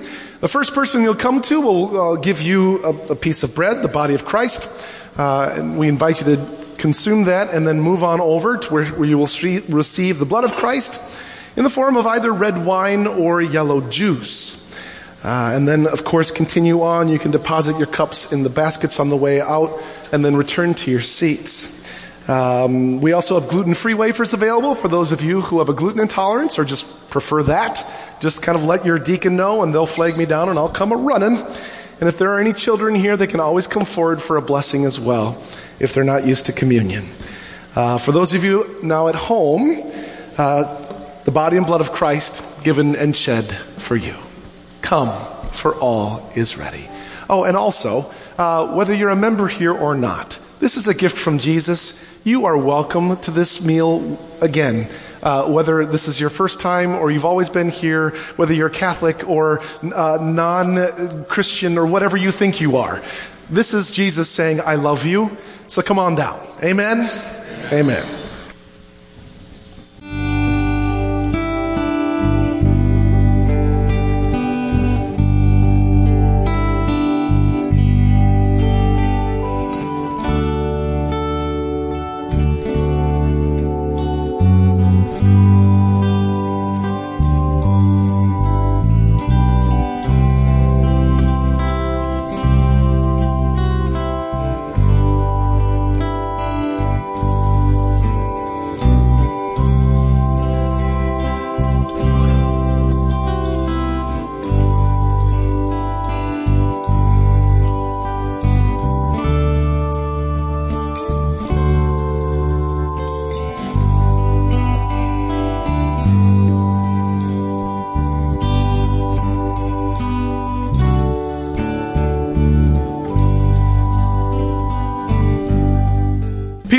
The 0.40 0.48
first 0.48 0.72
person 0.72 1.02
you'll 1.02 1.14
come 1.14 1.42
to 1.42 1.60
will 1.60 2.00
uh, 2.00 2.16
give 2.16 2.40
you 2.40 2.82
a, 2.82 3.12
a, 3.12 3.14
piece 3.14 3.42
of 3.42 3.54
bread, 3.54 3.82
the 3.82 3.88
body 3.88 4.14
of 4.14 4.24
Christ. 4.24 4.70
Uh, 5.18 5.54
and 5.58 5.78
we 5.78 5.88
invite 5.88 6.20
you 6.20 6.36
to 6.36 6.56
consume 6.78 7.24
that 7.24 7.52
and 7.52 7.68
then 7.68 7.78
move 7.78 8.02
on 8.02 8.22
over 8.22 8.56
to 8.56 8.72
where, 8.72 8.86
where 8.86 9.06
you 9.06 9.18
will 9.18 9.28
receive 9.68 10.18
the 10.18 10.26
blood 10.26 10.44
of 10.44 10.52
Christ 10.52 11.02
in 11.58 11.64
the 11.64 11.70
form 11.70 11.98
of 11.98 12.06
either 12.06 12.32
red 12.32 12.64
wine 12.64 13.06
or 13.06 13.42
yellow 13.42 13.82
juice. 13.90 14.64
Uh, 15.22 15.52
and 15.54 15.68
then, 15.68 15.86
of 15.88 16.04
course, 16.04 16.30
continue 16.30 16.80
on. 16.82 17.08
You 17.08 17.18
can 17.18 17.32
deposit 17.32 17.76
your 17.76 17.88
cups 17.88 18.32
in 18.32 18.44
the 18.44 18.50
baskets 18.50 18.98
on 18.98 19.10
the 19.10 19.16
way 19.16 19.42
out 19.42 19.82
and 20.12 20.24
then 20.24 20.36
return 20.36 20.74
to 20.74 20.90
your 20.90 21.00
seats. 21.00 21.76
Um, 22.28 23.00
we 23.00 23.12
also 23.12 23.38
have 23.38 23.48
gluten 23.48 23.74
free 23.74 23.94
wafers 23.94 24.32
available 24.32 24.74
for 24.74 24.88
those 24.88 25.12
of 25.12 25.22
you 25.22 25.40
who 25.40 25.58
have 25.58 25.68
a 25.68 25.72
gluten 25.72 26.00
intolerance 26.00 26.58
or 26.58 26.64
just 26.64 27.08
prefer 27.10 27.42
that. 27.44 27.84
Just 28.20 28.42
kind 28.42 28.58
of 28.58 28.64
let 28.64 28.84
your 28.84 28.98
deacon 28.98 29.36
know 29.36 29.62
and 29.62 29.72
they'll 29.72 29.86
flag 29.86 30.16
me 30.16 30.26
down 30.26 30.48
and 30.48 30.58
I'll 30.58 30.68
come 30.68 30.90
a 30.90 30.96
running. 30.96 31.38
And 32.00 32.08
if 32.08 32.18
there 32.18 32.32
are 32.32 32.40
any 32.40 32.52
children 32.52 32.94
here, 32.94 33.16
they 33.16 33.26
can 33.26 33.40
always 33.40 33.66
come 33.66 33.84
forward 33.84 34.20
for 34.20 34.36
a 34.36 34.42
blessing 34.42 34.84
as 34.84 34.98
well 34.98 35.42
if 35.78 35.94
they're 35.94 36.04
not 36.04 36.26
used 36.26 36.46
to 36.46 36.52
communion. 36.52 37.04
Uh, 37.74 37.98
for 37.98 38.12
those 38.12 38.34
of 38.34 38.42
you 38.42 38.78
now 38.82 39.08
at 39.08 39.14
home, 39.14 39.82
uh, 40.36 41.22
the 41.24 41.30
body 41.30 41.56
and 41.56 41.66
blood 41.66 41.80
of 41.80 41.92
Christ 41.92 42.42
given 42.64 42.96
and 42.96 43.16
shed 43.16 43.50
for 43.52 43.96
you. 43.96 44.14
Come, 44.82 45.10
for 45.52 45.74
all 45.76 46.30
is 46.34 46.56
ready. 46.56 46.88
Oh, 47.28 47.44
and 47.44 47.56
also, 47.56 48.12
uh, 48.38 48.74
whether 48.74 48.94
you're 48.94 49.10
a 49.10 49.16
member 49.16 49.48
here 49.48 49.72
or 49.72 49.94
not, 49.94 50.38
this 50.60 50.76
is 50.76 50.88
a 50.88 50.94
gift 50.94 51.16
from 51.16 51.38
Jesus. 51.38 52.02
You 52.24 52.46
are 52.46 52.56
welcome 52.56 53.16
to 53.18 53.30
this 53.30 53.64
meal 53.64 54.18
again. 54.40 54.88
Uh, 55.22 55.50
whether 55.50 55.84
this 55.84 56.08
is 56.08 56.20
your 56.20 56.30
first 56.30 56.60
time 56.60 56.92
or 56.92 57.10
you've 57.10 57.24
always 57.24 57.50
been 57.50 57.68
here, 57.68 58.10
whether 58.36 58.54
you're 58.54 58.70
Catholic 58.70 59.28
or 59.28 59.60
uh, 59.82 60.18
non 60.20 61.24
Christian 61.24 61.78
or 61.78 61.86
whatever 61.86 62.16
you 62.16 62.30
think 62.30 62.60
you 62.60 62.76
are. 62.76 63.02
This 63.50 63.74
is 63.74 63.90
Jesus 63.90 64.28
saying, 64.28 64.60
I 64.60 64.76
love 64.76 65.04
you. 65.04 65.36
So 65.66 65.82
come 65.82 65.98
on 65.98 66.14
down. 66.14 66.40
Amen. 66.62 67.08
Amen. 67.72 67.72
Amen. 67.72 68.25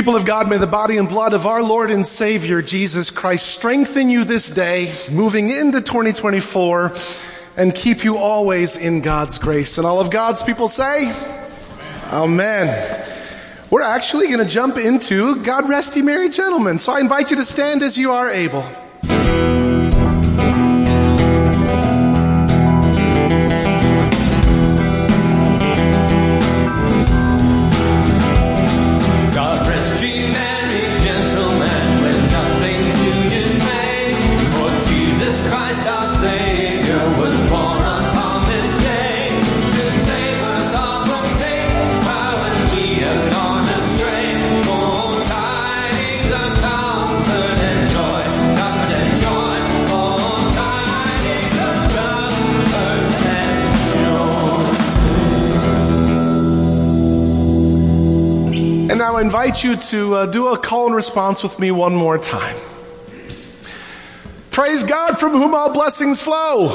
People 0.07 0.21
of 0.21 0.25
God, 0.25 0.49
may 0.49 0.55
the 0.55 0.65
body 0.65 0.95
and 0.95 1.09
blood 1.09 1.33
of 1.33 1.45
our 1.45 1.61
Lord 1.61 1.91
and 1.91 2.07
Savior 2.07 2.61
Jesus 2.61 3.11
Christ 3.11 3.45
strengthen 3.45 4.09
you 4.09 4.23
this 4.23 4.49
day, 4.49 4.93
moving 5.11 5.49
into 5.49 5.81
2024, 5.81 6.93
and 7.57 7.75
keep 7.75 8.05
you 8.05 8.15
always 8.15 8.77
in 8.77 9.01
God's 9.01 9.37
grace. 9.37 9.77
And 9.77 9.85
all 9.85 9.99
of 9.99 10.09
God's 10.09 10.41
people 10.41 10.69
say, 10.69 11.11
Amen. 12.05 13.05
We're 13.69 13.81
actually 13.81 14.27
going 14.27 14.39
to 14.39 14.45
jump 14.45 14.77
into 14.77 15.43
God 15.43 15.67
Rest 15.67 15.97
Ye 15.97 16.01
Merry 16.03 16.29
Gentlemen. 16.29 16.79
So 16.79 16.93
I 16.93 17.01
invite 17.01 17.29
you 17.29 17.35
to 17.35 17.45
stand 17.45 17.83
as 17.83 17.97
you 17.97 18.13
are 18.13 18.29
able. 18.29 18.63
Invite 59.17 59.63
you 59.63 59.75
to 59.75 60.15
uh, 60.15 60.25
do 60.25 60.47
a 60.47 60.57
call 60.57 60.87
and 60.87 60.95
response 60.95 61.43
with 61.43 61.59
me 61.59 61.71
one 61.71 61.95
more 61.95 62.17
time. 62.17 62.55
Praise 64.51 64.83
God 64.83 65.19
from 65.19 65.33
whom 65.33 65.53
all 65.53 65.71
blessings 65.71 66.21
flow. 66.21 66.69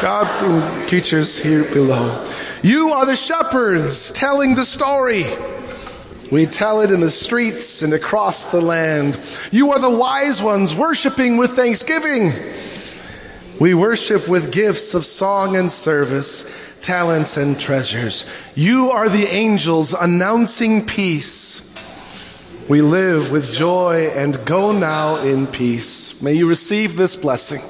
God 0.00 0.26
from 0.38 0.86
creatures 0.88 1.38
here 1.38 1.64
below. 1.64 2.26
You 2.62 2.90
are 2.92 3.06
the 3.06 3.16
shepherds 3.16 4.10
telling 4.12 4.54
the 4.54 4.64
story. 4.64 5.24
We 6.30 6.46
tell 6.46 6.80
it 6.82 6.90
in 6.90 7.00
the 7.00 7.10
streets 7.10 7.82
and 7.82 7.92
across 7.92 8.52
the 8.52 8.60
land. 8.60 9.18
You 9.50 9.72
are 9.72 9.78
the 9.78 9.90
wise 9.90 10.42
ones 10.42 10.74
worshiping 10.74 11.36
with 11.36 11.52
thanksgiving. 11.52 12.32
We 13.60 13.74
worship 13.74 14.28
with 14.28 14.52
gifts 14.52 14.94
of 14.94 15.04
song 15.04 15.56
and 15.56 15.70
service, 15.70 16.44
talents 16.80 17.36
and 17.36 17.58
treasures. 17.58 18.24
You 18.54 18.90
are 18.92 19.08
the 19.08 19.26
angels 19.26 19.94
announcing 19.94 20.86
peace. 20.86 21.64
We 22.68 22.82
live 22.82 23.32
with 23.32 23.52
joy 23.52 24.10
and 24.14 24.44
go 24.44 24.70
now 24.70 25.16
in 25.16 25.48
peace. 25.48 26.22
May 26.22 26.34
you 26.34 26.48
receive 26.48 26.96
this 26.96 27.16
blessing. 27.16 27.62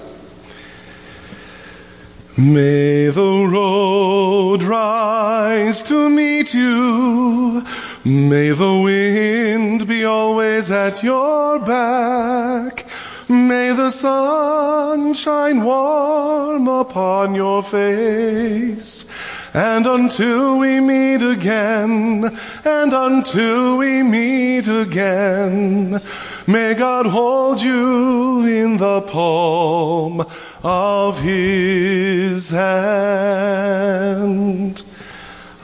May 2.37 3.07
the 3.09 3.48
road 3.51 4.62
rise 4.62 5.83
to 5.85 6.11
meet 6.11 6.53
you. 6.53 7.64
May 8.05 8.51
the 8.51 8.81
wind 8.85 9.88
be 9.88 10.05
always 10.05 10.70
at 10.70 11.03
your 11.03 11.59
back. 11.61 12.88
May 13.31 13.75
the 13.75 13.91
sun 13.91 15.12
shine 15.12 15.62
warm 15.62 16.67
upon 16.67 17.35
your 17.35 17.62
face. 17.62 19.05
And 19.53 19.87
until 19.87 20.59
we 20.59 20.81
meet 20.81 21.21
again, 21.21 22.25
and 22.64 22.93
until 22.95 23.77
we 23.77 24.03
meet 24.03 24.67
again, 24.67 25.99
may 26.47 26.73
God 26.73 27.05
hold 27.05 27.61
you 27.61 28.47
in 28.47 28.79
the 28.79 29.03
palm 29.03 30.25
of 30.62 31.21
his 31.21 32.51
hand. 32.51 33.83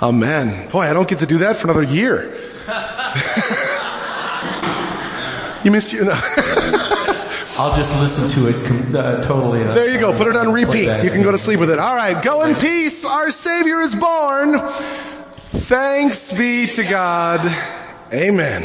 Amen. 0.03 0.69
Boy, 0.69 0.83
I 0.83 0.93
don't 0.93 1.09
get 1.09 1.21
to 1.21 1.27
do 1.27 1.39
that 1.39 1.57
for 1.57 1.69
another 1.69 1.83
year. 1.83 2.25
you 5.65 5.71
missed 5.71 5.95
you. 5.95 6.05
No. 6.05 6.15
I'll 7.59 7.77
just 7.77 7.99
listen 8.01 8.29
to 8.31 8.49
it 8.49 8.67
com- 8.67 8.95
uh, 8.97 9.23
totally. 9.23 9.63
uh, 9.65 9.75
There 9.75 9.89
you 9.91 9.99
go. 9.99 10.17
Put 10.17 10.27
it 10.29 10.37
on 10.37 10.53
repeat. 10.53 11.03
You 11.05 11.11
can 11.11 11.23
go 11.23 11.31
to 11.31 11.39
sleep 11.39 11.61
with 11.61 11.71
it. 11.71 11.79
All 11.79 11.95
right. 11.95 12.21
Go 12.23 12.43
in 12.43 12.55
peace. 12.57 13.05
Our 13.05 13.31
Savior 13.31 13.81
is 13.81 13.95
born. 13.95 14.59
Thanks 14.59 16.33
be 16.33 16.67
to 16.67 16.83
God. 16.85 17.47
Amen. 18.13 18.63